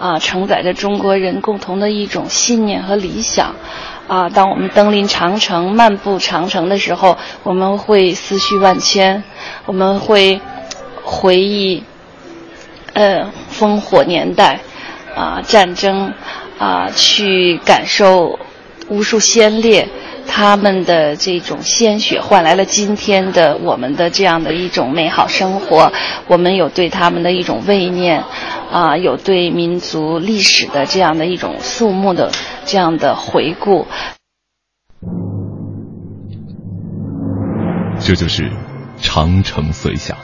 [0.00, 3.54] 啊，承载着中国人共同的一种信念和理想，
[4.08, 9.22] 啊，当我们登临长城、漫步长城的时候，我们会思绪万千，
[9.66, 10.40] 我们会
[11.04, 11.84] 回忆，
[12.94, 14.60] 呃，烽火年代。
[15.14, 16.12] 啊，战争，
[16.58, 18.38] 啊，去感受
[18.88, 19.88] 无数先烈
[20.26, 25.92] 他们的这种鲜血换来了今天的我们的这样的一种美好生活。
[26.26, 28.22] 我们有对他们的一种慰念，
[28.70, 32.30] 啊，有对民族历史的这样的一种肃穆的
[32.66, 33.86] 这样的回顾。
[38.00, 38.50] 这就是
[39.00, 40.16] 长城随想。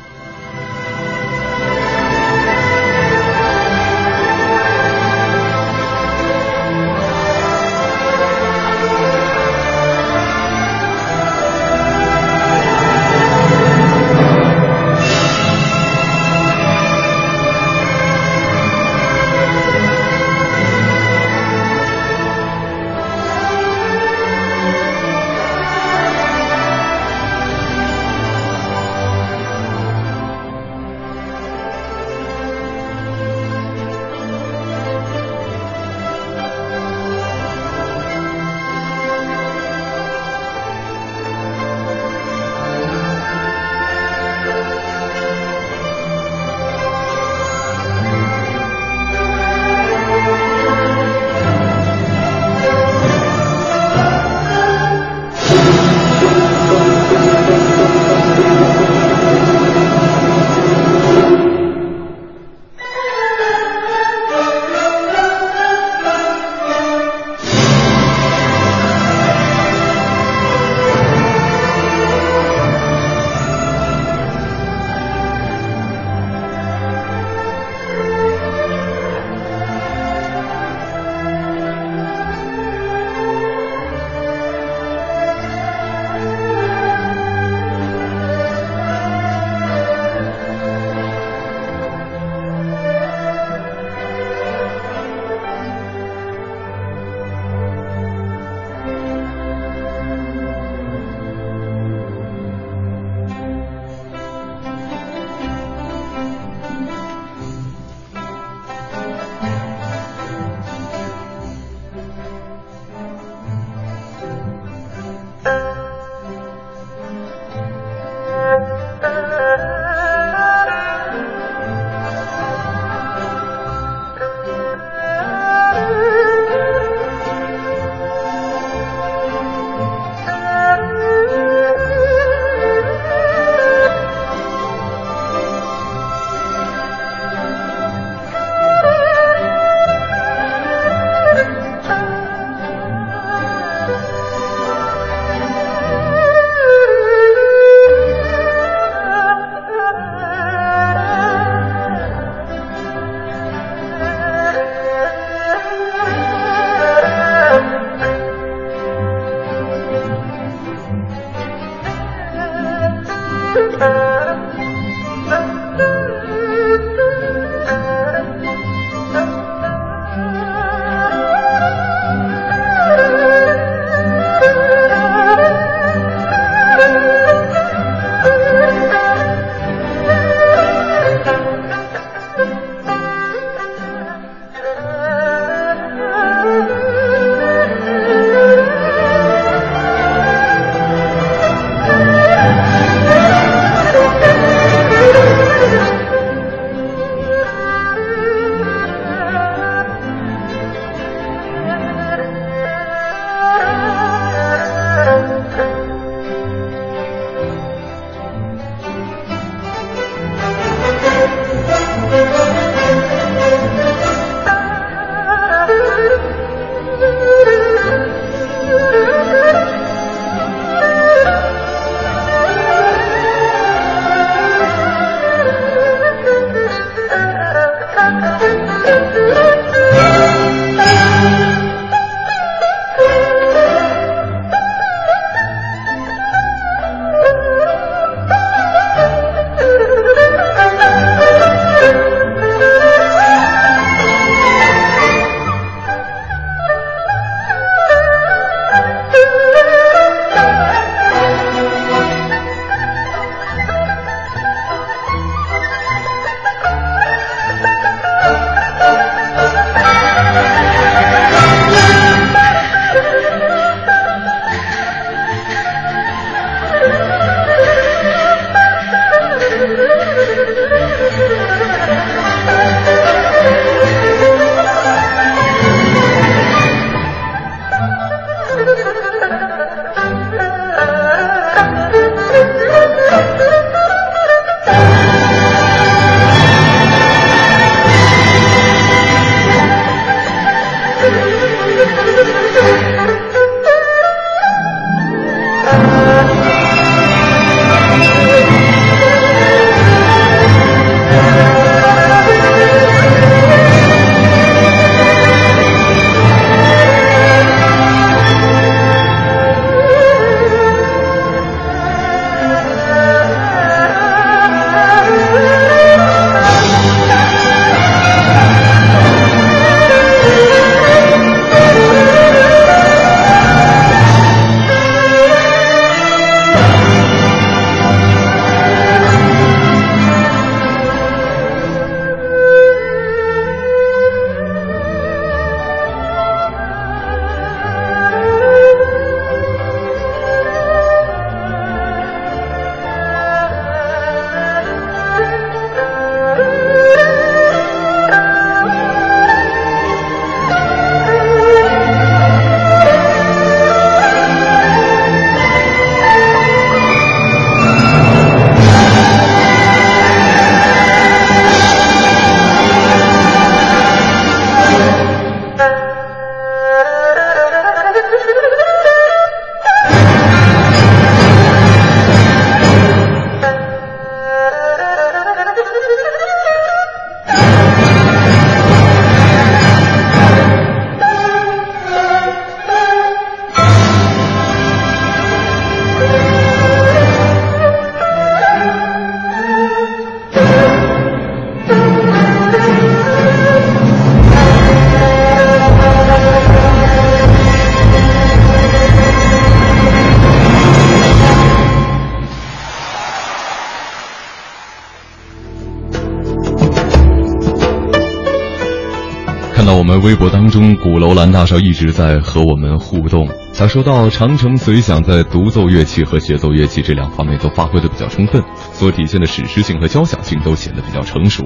[410.31, 413.29] 当中，鼓楼兰大少一直在和我们互动。
[413.57, 418.43] 他说到，长城随想在独奏乐器和协奏乐器这两方面都发挥的比较充分，
[418.73, 421.45] 所体现的史诗性和交响性都显得比较成熟。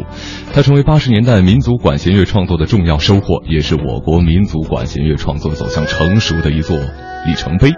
[0.53, 7.73] 它成为八十年代民族管弦乐创作的重要收获，也是我国民族管弦乐创作走向成熟的一座里程碑。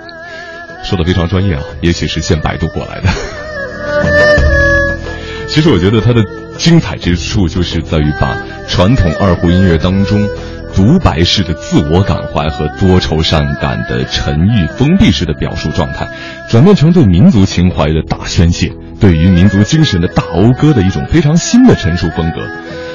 [0.83, 3.09] 说的非常专业啊，也许是现百度过来的。
[5.47, 6.25] 其实我觉得它的
[6.57, 10.29] 精彩之处就是在于把传统二胡音乐当中
[10.75, 16.09] 独白式的自我感怀和多愁善感的沉郁封闭式的表述状态，
[16.49, 22.41] 转变成对民族情怀的大宣泄，对于民族精神的大讴歌的一种非常新的陈述风格。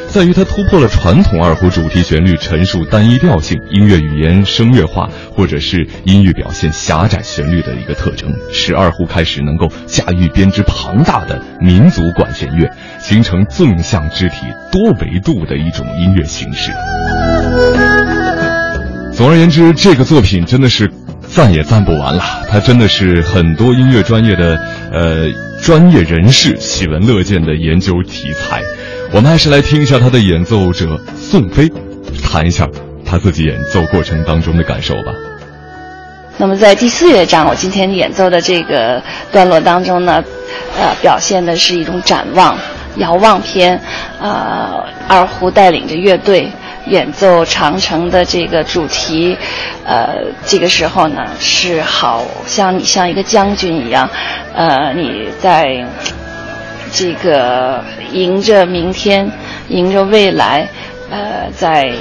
[0.08, 12.70] 在于它突破了传统二胡主题旋律陈述单一调性、音乐语言声乐化，或者是音乐表现狭窄旋律的一个特征，使二胡开始能够驾驭编织庞大的民族管弦乐，
[13.00, 14.46] 形成纵向肢体、
[14.76, 16.70] 多维度的一种音乐形式。
[19.14, 20.92] 总而言之，这个作品真的是
[21.30, 24.60] 赞也赞不完了，它真的是很多音乐专业的
[24.92, 25.30] 呃
[25.62, 28.62] 专业人士喜闻乐见的研究题材。
[29.14, 31.72] 我们还是来听一下他的演奏者宋飞，
[32.22, 32.68] 谈一下
[33.06, 35.14] 他自己演奏过程当中的感受吧。
[36.38, 40.22] 那么在第四乐章，我今天演奏的这个段落当中呢，
[40.78, 42.58] 呃，表现的是一种展望、
[42.98, 43.80] 遥望篇。
[44.22, 46.52] 呃，二胡带领着乐队
[46.88, 49.38] 演奏长城的这个主题，
[49.86, 50.16] 呃，
[50.46, 54.10] 这个时候呢，是好像你像一个将军一样，
[54.54, 55.86] 呃，你在。
[56.94, 59.30] 这个迎着明天，
[59.68, 60.66] 迎着未来，
[61.10, 61.92] 呃，在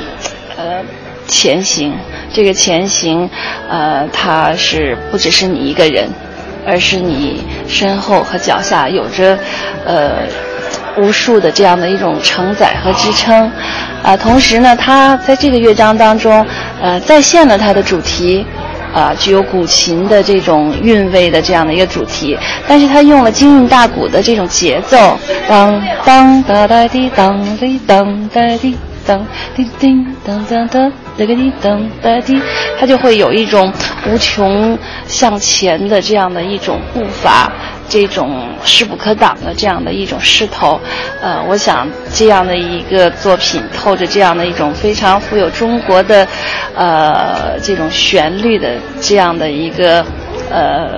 [0.56, 0.80] 呃
[1.26, 1.92] 前行。
[2.32, 3.28] 这个前行，
[3.68, 6.08] 呃，它是不只是你一个人，
[6.64, 9.36] 而是你身后和脚下有着
[9.84, 10.28] 呃
[10.98, 13.50] 无数的这样的一种承载和支撑。
[14.02, 16.44] 啊，同时呢，它在这个乐章当中，
[16.80, 18.46] 呃，再现了它的主题。
[18.94, 22.38] 啊，具有古琴的这种韵味的这样的一个主题，
[22.68, 25.18] 但是他用了京韵大鼓的这种节奏，
[25.48, 29.26] 当当哒哒滴当滴当哒滴当
[29.56, 32.40] 滴叮当当当哒个滴噔哒滴，
[32.78, 33.72] 它就会有一种
[34.06, 37.50] 无穷向前的这样的一种步伐。
[37.86, 40.80] 这种势不可挡的这样的一种势头，
[41.20, 46.26] 呃，我想这样的一个作品透着这样的一种非常富有中国的，
[46.74, 48.70] 呃，这种旋律的
[49.02, 50.04] 这样的一个
[50.50, 50.88] 呃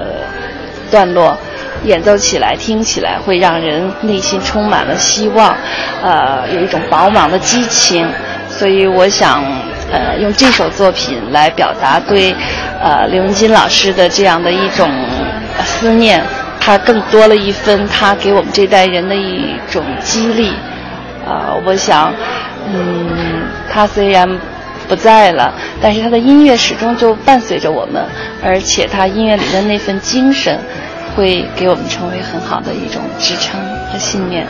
[0.88, 1.36] 段落，
[1.84, 5.56] 演奏起来、听起来会让人内心充满了希望，
[6.04, 8.08] 呃，有一种饱满的激情，
[8.48, 9.44] 所以我想
[9.90, 12.34] 呃用这首作品来表达对
[12.82, 14.90] 呃刘文金老师的这样的一种
[15.64, 16.22] 思念。
[16.58, 20.50] 他更多了一分，他给我们这代人的一种激励，
[21.24, 22.12] 啊，我想，
[22.74, 24.28] 嗯，他虽然
[24.88, 28.04] 不在了，但是他的音乐始终就伴随着我们，
[28.42, 30.58] 而且他音乐里的那份精神，
[31.14, 33.60] 会给我们成为很好的一种支撑
[33.92, 34.44] 和信念。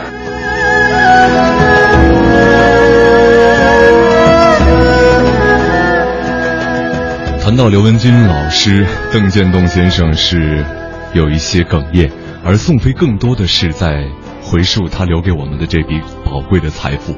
[7.47, 10.65] 谈到刘文金老师，邓建东先生是。
[11.13, 12.11] 有一些哽咽，
[12.43, 14.05] 而宋飞更多的是在
[14.43, 17.15] 回述他留给我们的这笔宝贵的财富。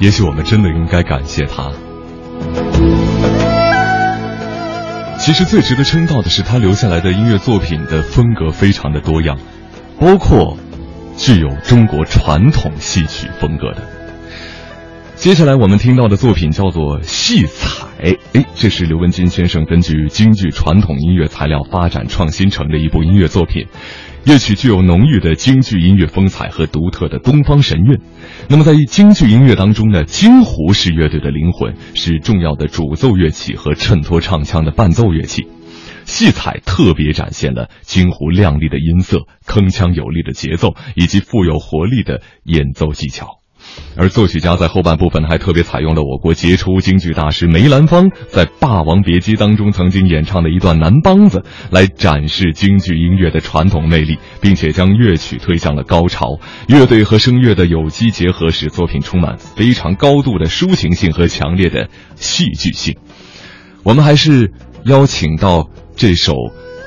[0.00, 1.70] 也许我们真的应该感谢他。
[5.20, 9.38] 其实最值得称道的是他留下来的音乐作品的风格非常的多样，
[10.00, 10.58] 包括
[11.16, 14.01] 具有中国传统戏曲风格的。
[15.22, 17.86] 接下来我们听到的作品叫做《戏彩》，
[18.34, 23.68] 哎，这是刘文金先生根据京剧传统音乐材料发展创新成的一部音乐作品。
[24.24, 28.00] 乐曲具有浓郁的京剧音乐风采和独特的东方神韵。
[28.48, 35.46] 那么在京剧音乐当中呢，京胡是乐队的灵魂，是重要的主奏乐器和衬托唱腔的伴奏乐器。
[36.04, 43.41] 戏彩特别展现了京胡亮丽的音色、铿锵有力的节奏以及富有活力的演奏技巧。
[43.94, 56.38] 而作曲家在后半部分还特别采用了我国杰出京剧大师梅兰芳在《霸王别姬》当中曾经演唱的一段南梆子，来展示京剧音乐的传统魅力，并且将乐曲推向了高潮。
[56.68, 62.96] 乐队和声乐的有机结合，使作品充满非常高度的抒情性和强烈的戏剧性。
[63.82, 64.52] 我们还是
[64.86, 66.32] 邀请到这首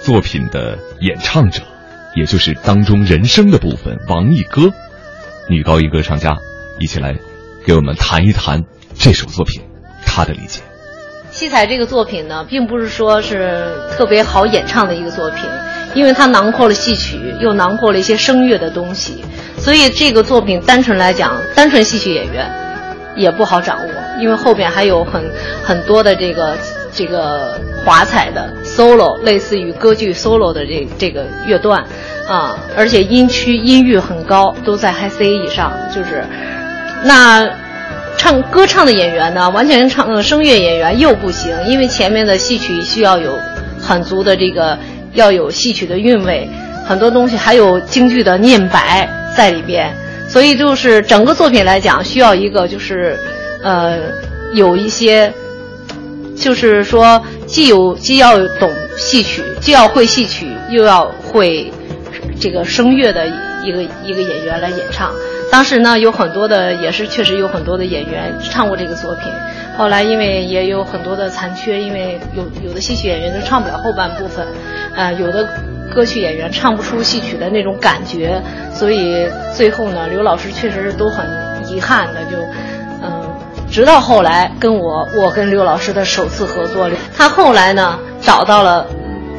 [0.02, 1.62] 作品的演唱者，
[2.16, 4.72] 也就是当中人声的部分，王艺歌，
[5.49, 6.38] 女高音歌唱家。
[6.80, 7.15] 一起来，
[7.65, 8.64] 给我们谈一谈
[8.95, 9.61] 这首作品，
[10.06, 10.61] 他的理解。
[11.31, 13.65] 戏彩这个作品呢，并不是说是
[13.97, 15.49] 特别好演唱的一个作品，
[15.93, 19.23] 因为它囊括了戏曲，又囊括了一些声乐的东西，
[19.57, 22.49] 所以这个作品单纯来讲，单纯戏曲演员，
[23.15, 25.23] 也不好掌握，因为后边还有很
[25.64, 26.57] 很多的这个
[26.93, 31.84] 这个华彩的 solo，类似于歌剧 solo 的这这个乐段
[32.30, 36.23] 啊，而且音区音域很高，都在 high C 以上，就是
[37.03, 37.47] 那
[38.17, 43.39] 唱歌唱的演员呢，完全唱呃声乐演员又不行，因为前面的戏曲需要有
[43.81, 44.77] 很足的这个
[45.13, 46.49] 要有戏曲的韵味，
[46.88, 49.93] 很多东西还有京剧的念白在里边。
[50.27, 53.19] 所以就是整个作品来讲，需要一个就是，
[53.61, 53.99] 呃，
[54.53, 55.31] 有一些，
[56.35, 61.72] 就是说既有既要懂戏曲，既要会戏曲，又要会
[62.39, 63.27] 这个声乐的
[63.63, 65.11] 一个一个演员来演唱。
[65.51, 69.31] 当时呢，有很多的也是确实有很多的演员唱过这个作品。
[69.77, 74.45] 后来因为也有很多的残缺，因为有有的戏曲演员都唱不了后半部分，
[74.95, 75.47] 呃，有的。
[75.93, 78.41] 歌曲演员唱不出戏曲的那种感觉，
[78.73, 81.26] 所以最后呢，刘老师确实都很
[81.69, 82.35] 遗憾的，就
[83.01, 83.30] 嗯，
[83.72, 88.88] 直到后来跟我，我跟刘老师的首次合作，他后来呢找到了，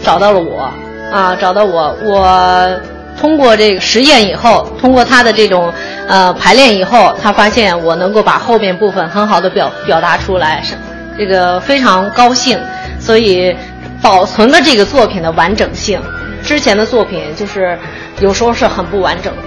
[0.02, 0.70] 找到了我，
[1.12, 2.80] 啊，找到我，我
[3.18, 5.72] 通过这个实验以后，通过他的这种
[6.06, 10.74] 呃排练以后，他发现我能够把后面部分很好的表表达出来，是
[11.18, 12.59] 这个非常高兴，
[13.01, 13.56] 所以
[14.02, 16.01] 保存了这个作品的完整性。
[16.43, 17.76] 之前的作品就是
[18.20, 19.43] 有时候是很不完整的，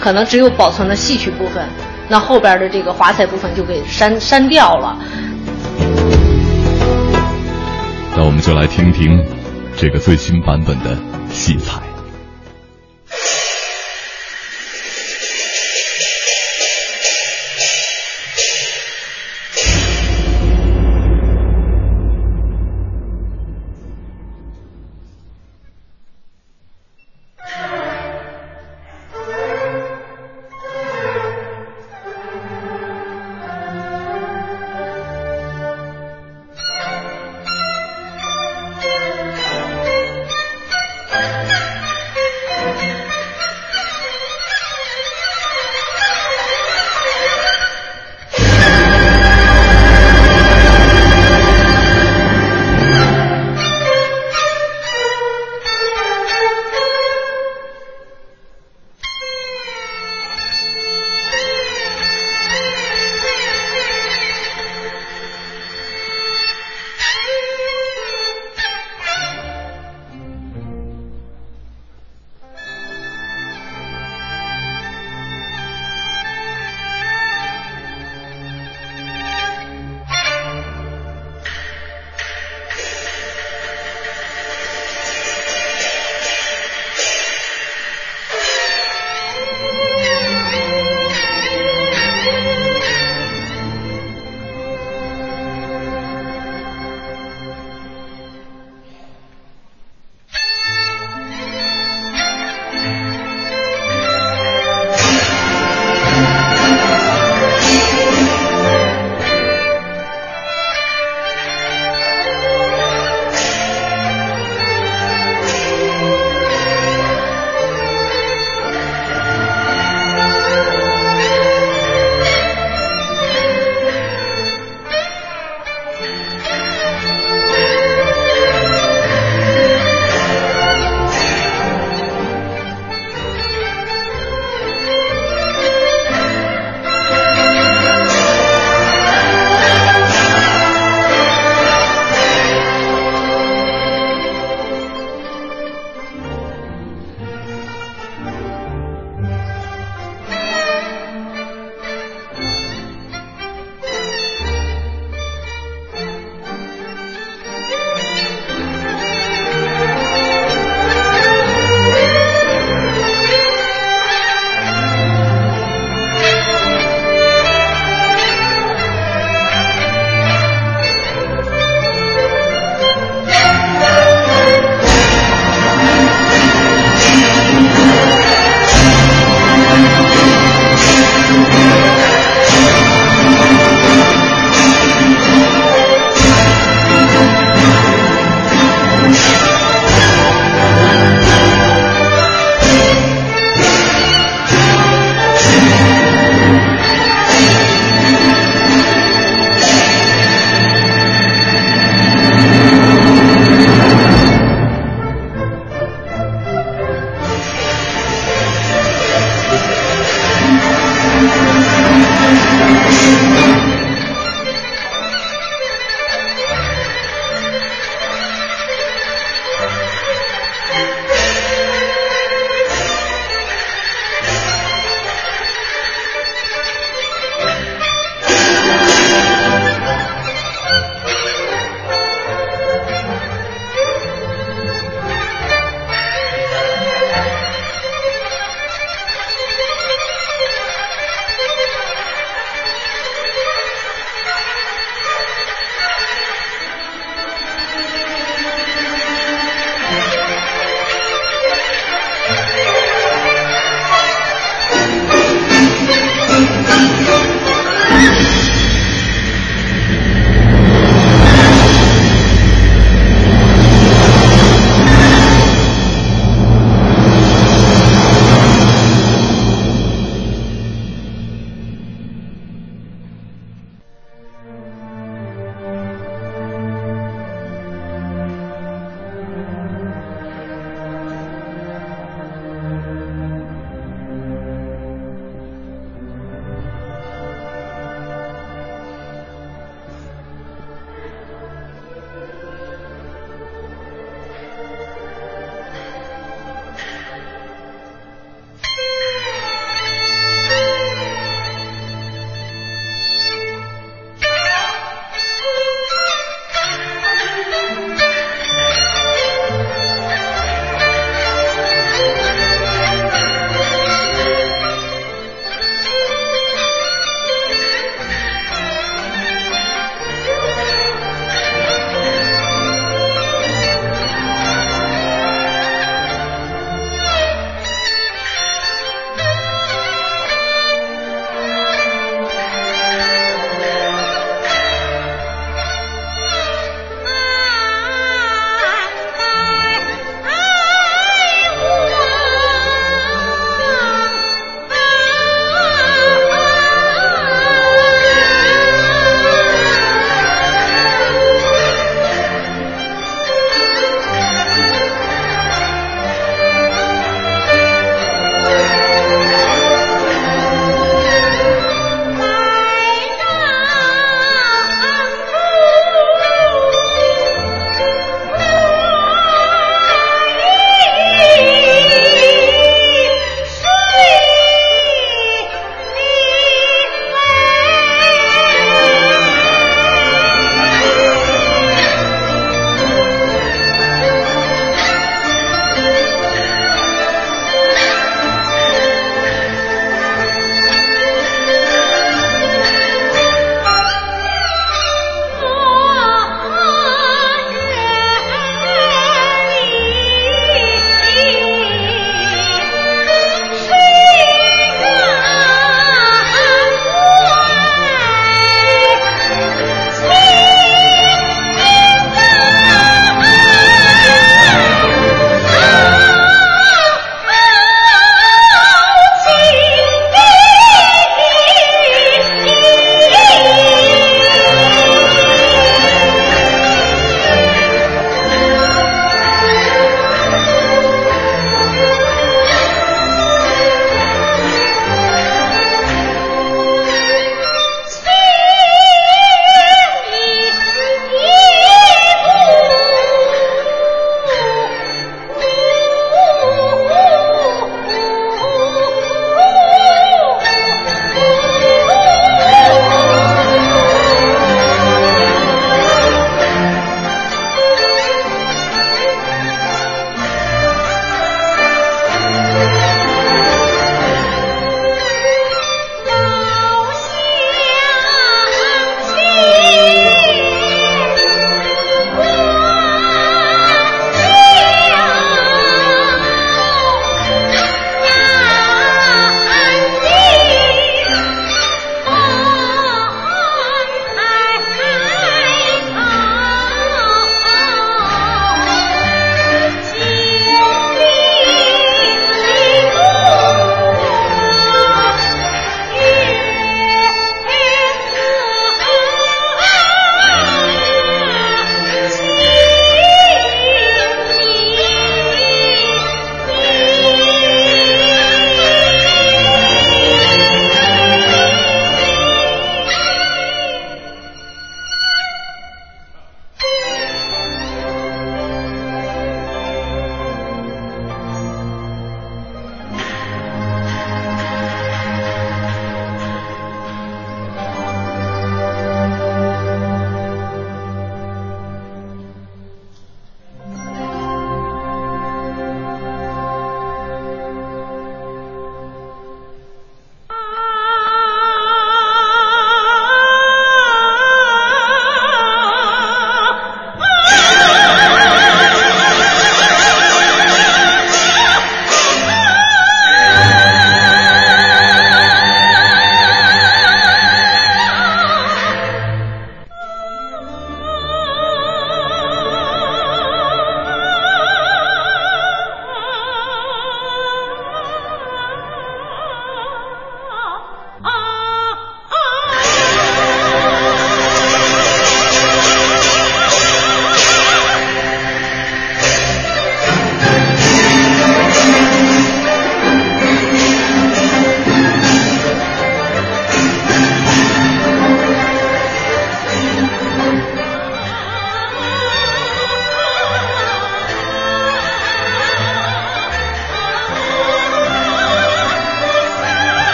[0.00, 1.64] 可能只有保存了戏曲部分，
[2.08, 4.98] 那后边的这个华彩部分就给删删掉了。
[8.16, 9.24] 那我们就来听听
[9.76, 10.96] 这个最新版本的
[11.30, 11.91] 戏彩。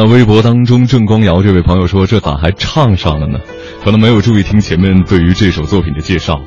[0.00, 3.38] 到微博当中郑光瑶这位朋友说：“这咋还唱上了呢？”
[3.84, 6.40] 可能没有注意听前面对于这首作品的介绍，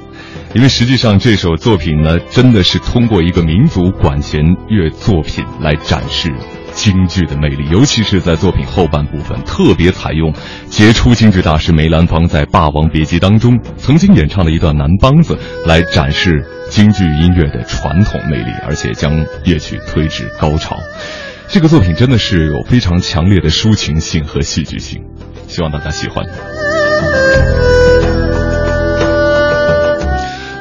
[0.56, 6.34] 因为实际上这首作品呢，真的是通过一个民族管弦乐作品来展示
[6.74, 10.34] 京剧的魅力，尤其是在作品后半部分，特别采用
[10.72, 19.14] 杰出京剧大师梅兰芳在《霸王别姬》当中曾经演唱的一段南梆子，来展示京剧音乐的传统魅力，而且将
[19.46, 20.73] 乐曲推至高潮。
[21.54, 25.04] 这个作品真的是有非常强烈的抒情性和戏剧性，
[25.48, 26.26] 希望大家喜欢。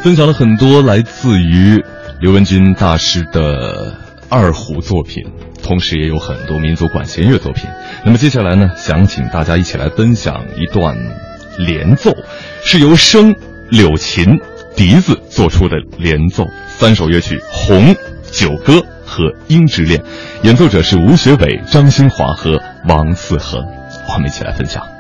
[0.03, 1.83] 分享了很多来自于
[2.21, 3.97] 刘文军大师的
[4.29, 5.25] 二胡作品，
[5.63, 7.71] 同时也有很多民族管弦乐作品。
[8.05, 10.95] 那么接下来呢，想请大家一起来分享一段
[11.57, 12.13] 连奏，
[12.63, 13.35] 是由笙、
[13.71, 14.27] 柳琴、
[14.77, 17.95] 笛子做出的连奏，三首乐曲《红》
[18.31, 18.75] 《九歌》
[19.07, 19.99] 和《鹰之恋》，
[20.43, 23.65] 演奏者是吴学伟、张新华和王四恒。
[24.09, 24.92] 我们一起来分享。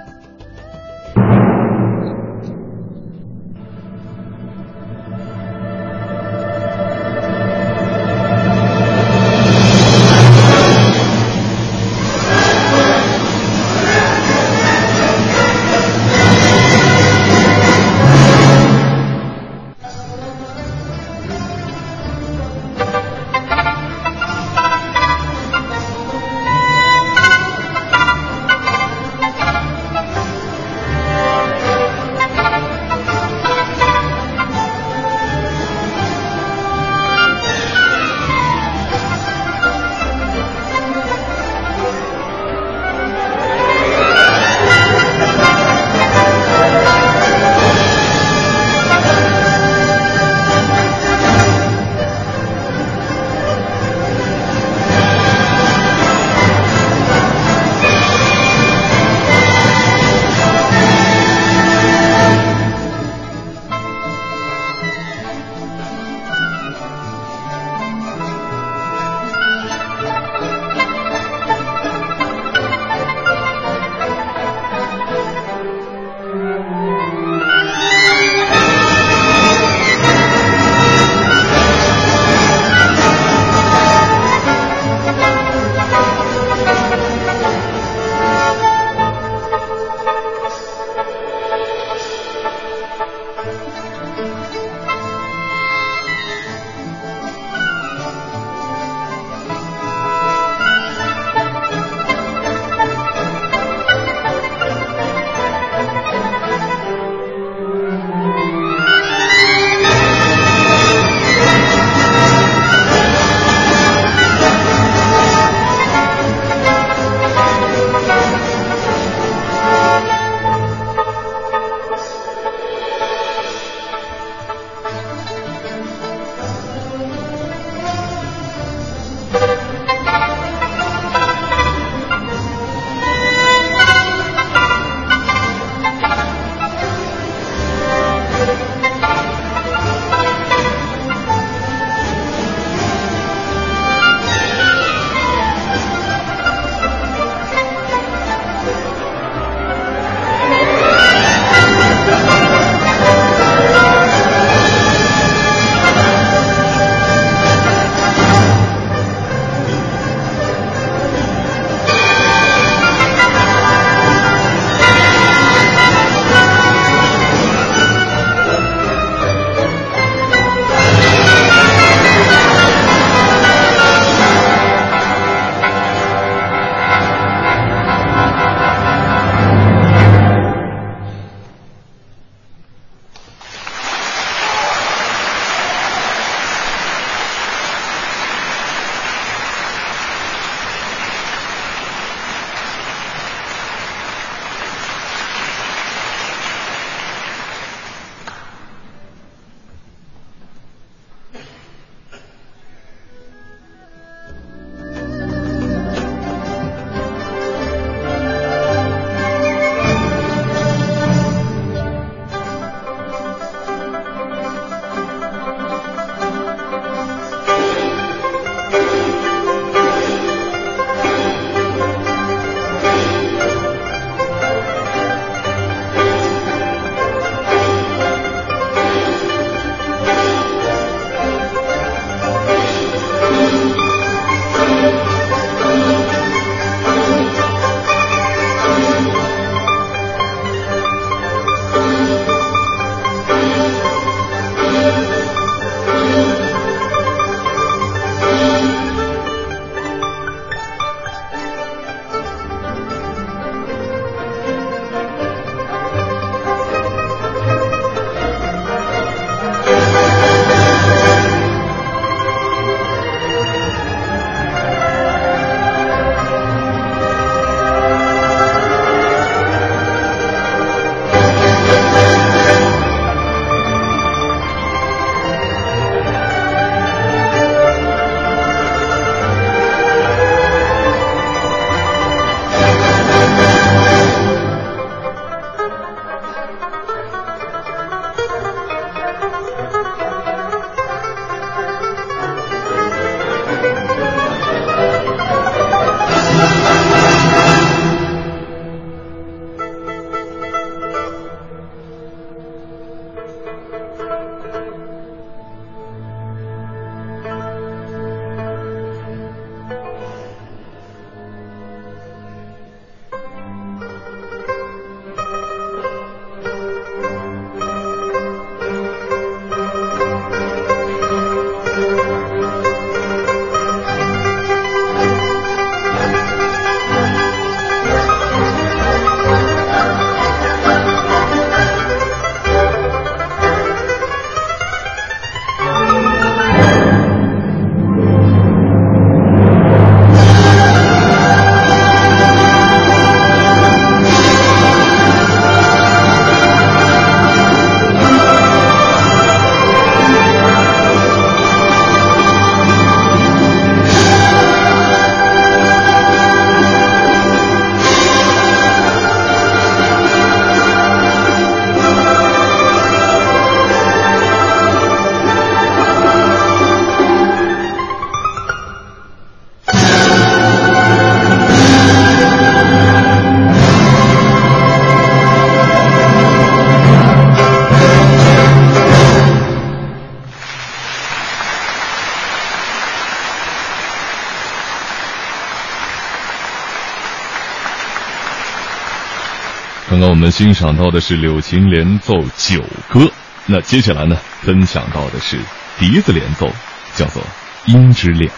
[390.12, 393.10] 我们欣赏到的是柳琴连奏九歌，
[393.46, 395.38] 那接下来呢，分享到的是
[395.78, 396.50] 笛子连奏，
[396.94, 397.22] 叫做
[397.64, 398.30] 《音之恋》。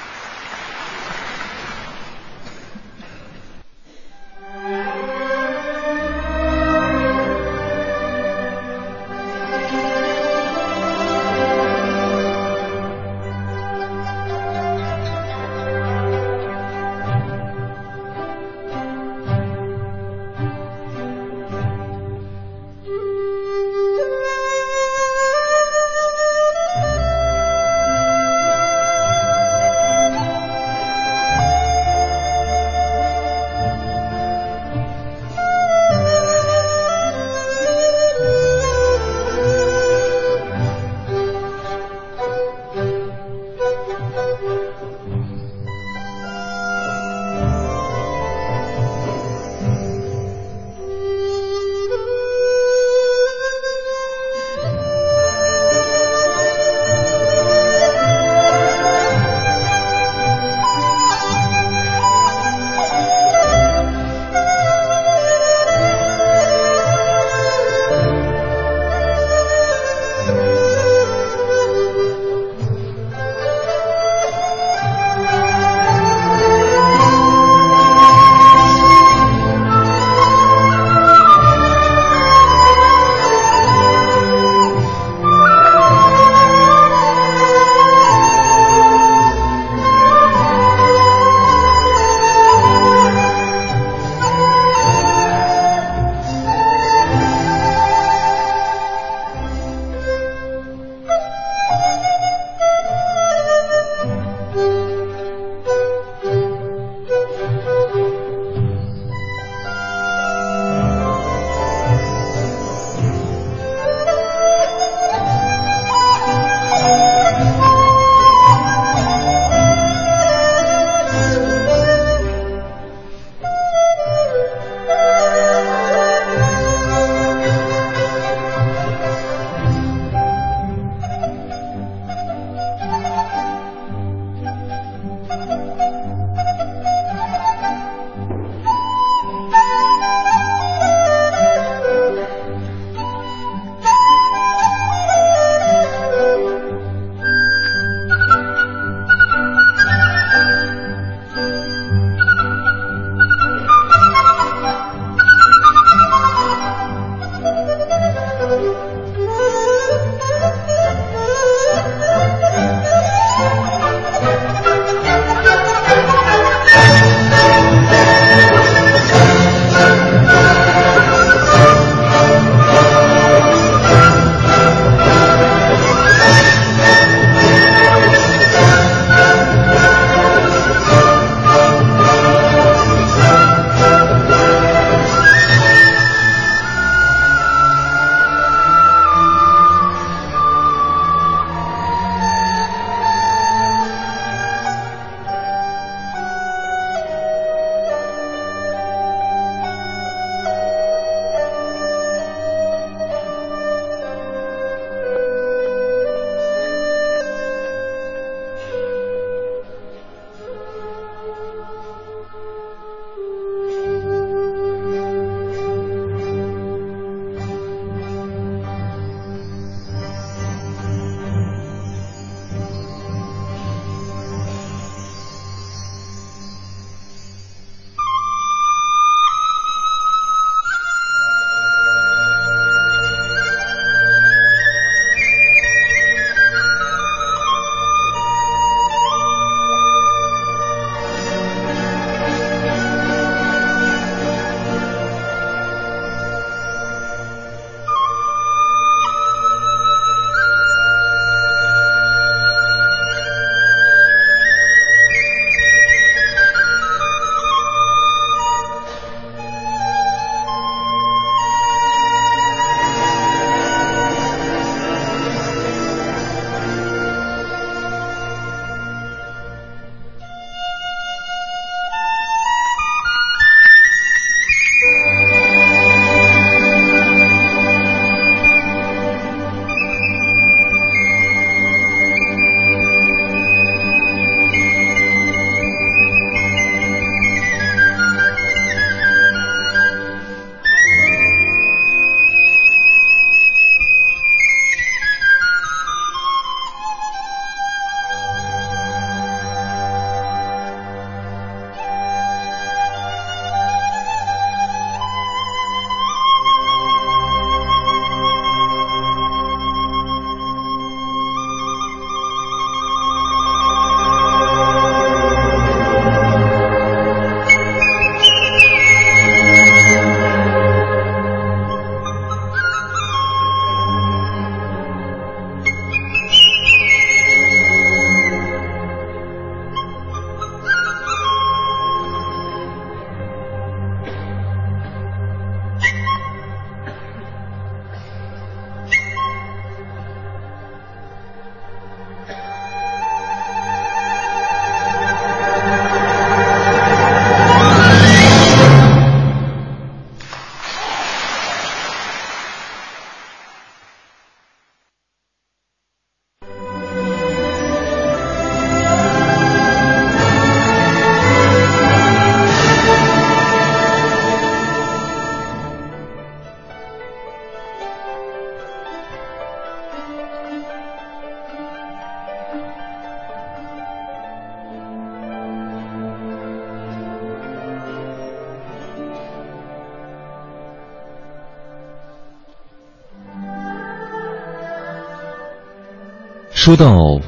[386.64, 387.20] 说到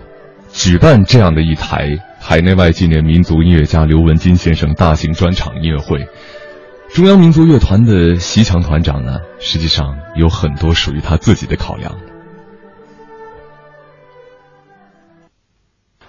[0.50, 6.08] 举办这样的一台海内外纪念民族音乐家刘文金先生大型专场音乐会，
[6.94, 11.98] 中央民族乐团的席强团长呢，实际上有很多属于他自己的考量。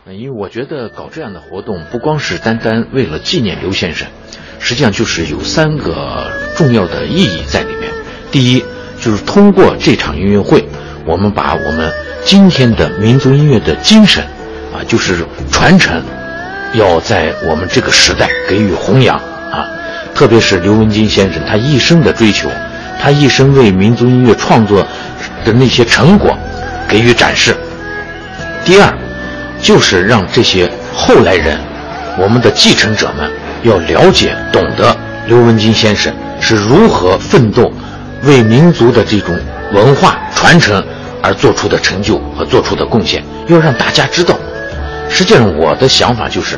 [0.09, 4.07] 因为我觉得搞这样的活动，不光是单单为了纪念刘先生，
[4.59, 7.91] 实际上就是有三个重要的意义在里面。
[8.31, 8.63] 第一，
[9.01, 10.65] 就是通过这场音乐会，
[11.05, 11.91] 我们把我们
[12.27, 14.21] 今天的民族音乐的精神，
[14.73, 16.03] 啊，就是传承，
[16.73, 19.15] 要在我们这个时代给予弘扬
[19.49, 19.65] 啊。
[20.13, 22.49] 特别是刘文金先生他一生的追求，
[22.99, 24.85] 他一生为民族音乐创作
[25.45, 26.37] 的那些成果
[26.85, 27.55] 给予展示。
[28.65, 28.93] 第二。
[29.59, 31.57] 就是让这些后来人，
[32.19, 33.27] 我们的继承者们
[33.63, 37.73] 要了解、懂得刘文金先生是如何奋斗，
[38.21, 39.35] 为民族的这种
[39.73, 40.85] 文化传承
[41.27, 44.33] 而做出的成就和做出的贡献，要让大家知道。
[45.09, 46.57] 实际上，我的想法就是，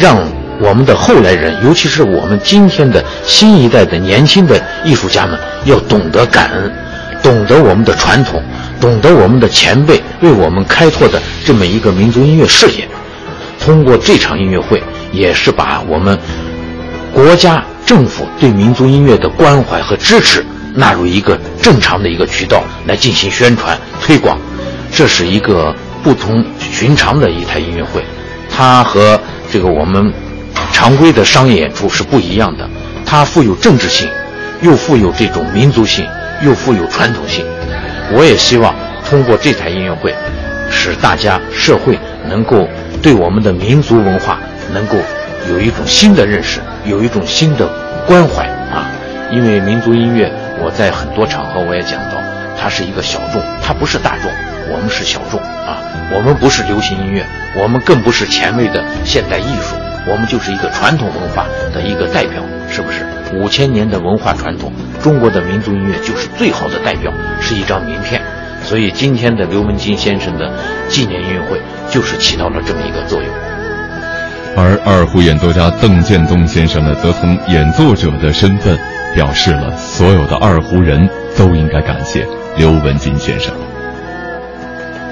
[0.00, 0.16] 让
[0.58, 6.72] 我们的后来人，尤其是我们今天的新一代的年轻的艺术家们，要懂得感恩，
[7.22, 8.42] 懂得我们的传统。
[8.80, 12.88] 懂得我们的前辈为我们开拓的这么一个民族音乐事业，
[13.58, 16.18] 通过这场音乐会，也是把我们
[17.14, 20.44] 国家政府对民族音乐的关怀和支持
[20.76, 24.38] 纳入一个正常的一个渠道来进行宣传推广。
[24.92, 28.04] 这是一个不同寻常的一台音乐会，
[28.48, 30.12] 它和这个我们
[30.72, 32.68] 常规的商业演出是不一样的。
[33.04, 34.08] 它富有政治性，
[34.62, 36.06] 又富有这种民族性，
[36.44, 37.44] 又富有传统性。
[38.12, 38.74] 我也希望
[39.08, 40.14] 通过这台音乐会，
[40.70, 41.98] 使大家社会
[42.28, 42.66] 能够
[43.02, 44.38] 对我们的民族文化
[44.72, 44.96] 能够
[45.48, 47.68] 有一种新的认识，有一种新的
[48.06, 48.90] 关怀啊！
[49.32, 52.22] 因为民族音乐，我在很多场合我也讲到，
[52.58, 54.30] 它是一个小众，它不是大众，
[54.72, 55.78] 我们是小众啊！
[56.14, 57.24] 我们不是流行音乐，
[57.60, 59.76] 我们更不是前卫的现代艺术，
[60.06, 63.06] 我们就是一个传统文化的一个代表，是不是？
[63.34, 68.20] 五千年的文化传统，中国的民族音乐就是最好的代表，是一张名片。
[68.62, 70.50] 所以今天的刘文金先生的
[70.88, 71.60] 纪念音乐会，
[71.90, 73.28] 就是起到了这么一个作用。
[74.56, 78.78] 而二胡演奏家邓建东先生呢，则从演奏者的身份，
[79.14, 82.26] 表示了所有的二胡人都应该感谢
[82.56, 83.52] 刘文金先生。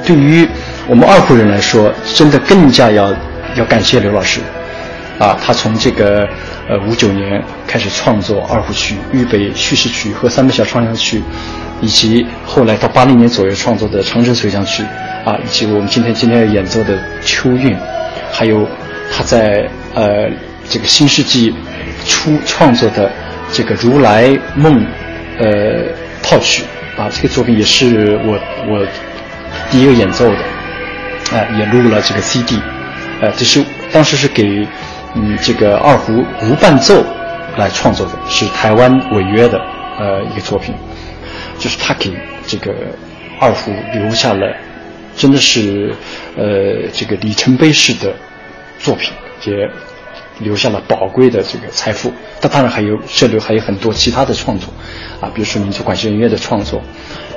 [0.06, 0.47] 对于
[0.86, 3.14] 我们二胡人来说，真的更加要
[3.56, 4.40] 要感谢刘老师。
[5.18, 6.28] 啊，他从这个
[6.68, 11.23] 呃五九年开始创作二胡曲、豫北叙事曲和三百小唱响曲，
[11.81, 14.82] 以及后来到八零年左右创作的长征随想曲，
[15.24, 17.76] 啊，以及我们今天今天要演奏的秋韵，
[18.32, 18.66] 还有
[19.12, 20.28] 他在呃
[20.68, 21.55] 这个新世纪
[22.05, 23.08] 初创作的
[23.55, 24.84] 这个如来梦
[25.39, 25.86] 呃
[26.23, 26.65] 套曲，
[26.99, 28.86] 啊，这个作品也是我我
[29.70, 30.39] 第一个演奏的，
[31.36, 32.58] 啊，也录了这个 CD，
[33.23, 34.66] 呃，这是当时是给。
[35.16, 37.00] 嗯，这个二胡无伴奏
[37.57, 39.60] 来创作的是台湾违约的
[39.97, 40.74] 呃一个作品，
[41.57, 42.10] 就是他给
[42.44, 42.74] 这个
[43.39, 44.52] 二胡留下了
[45.16, 45.94] 真的是
[46.36, 48.12] 呃这个里程碑式的
[48.81, 49.12] 作品，
[49.44, 49.70] 也
[50.41, 52.13] 留下了宝贵的这个财富。
[52.41, 54.69] 他当然还有这里还有很多其他的创作
[55.21, 56.83] 啊，比如说民族管弦乐的创作，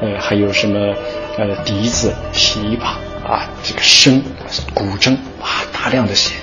[0.01, 0.93] 呃，还有什么
[1.37, 2.95] 呃笛子、琵琶
[3.25, 4.21] 啊，这个笙、
[4.73, 6.35] 古筝啊，大量的写。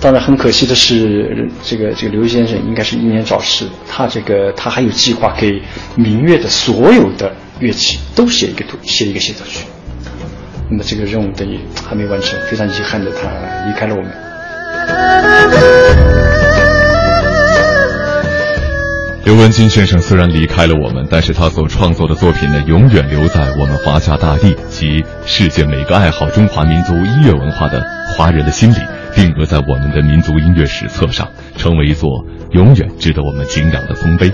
[0.00, 3.66] 当然，很可惜的是，这个这个刘先生应该是英年早逝。
[3.88, 5.62] 他这个他还有计划给
[5.94, 9.64] 民乐的所有的乐器都写一个图，写一个协奏曲。
[10.68, 13.28] 那么这个任务等于还没完成，非常遗憾的他
[13.68, 14.31] 离开了我们。
[19.24, 27.82] 刘文金先生虽然离开了我们，但是他所创作的作品呢，永远留在我们华夏大地及世界每个爱好中华民族音乐文化的
[28.16, 28.76] 华人的心里。
[29.14, 32.08] 定格在我们的民族音乐史册上，成为一座
[32.52, 34.32] 永远值得我们敬仰的丰碑。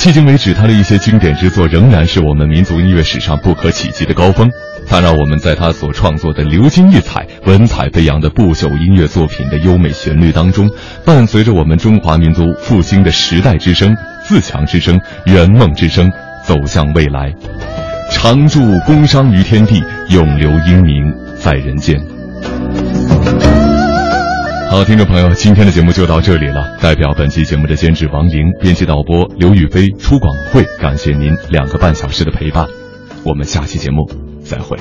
[0.00, 4.48] 迄今为止，他的一些经典之作仍然是我们民族音乐史上不可企及的高峰。
[4.88, 10.70] 他让我们在他所创作的流金溢彩、文采飞扬的不朽音乐作品的优美旋律当中，
[11.04, 13.94] 伴随着我们中华民族复兴的时代之声、
[14.26, 16.10] 自强之声、圆梦之声，
[16.46, 17.30] 走向未来。
[18.10, 22.00] 常驻工商于天地，永留英名在人间。
[24.70, 26.78] 好，听众朋友，今天的节目就到这里了。
[26.80, 32.68] 代表本期节目的监制王莹、编辑导播刘宇飞、出广会，感谢您两个半小时的陪伴。
[33.24, 34.08] 我们下期节目
[34.44, 34.78] 再会。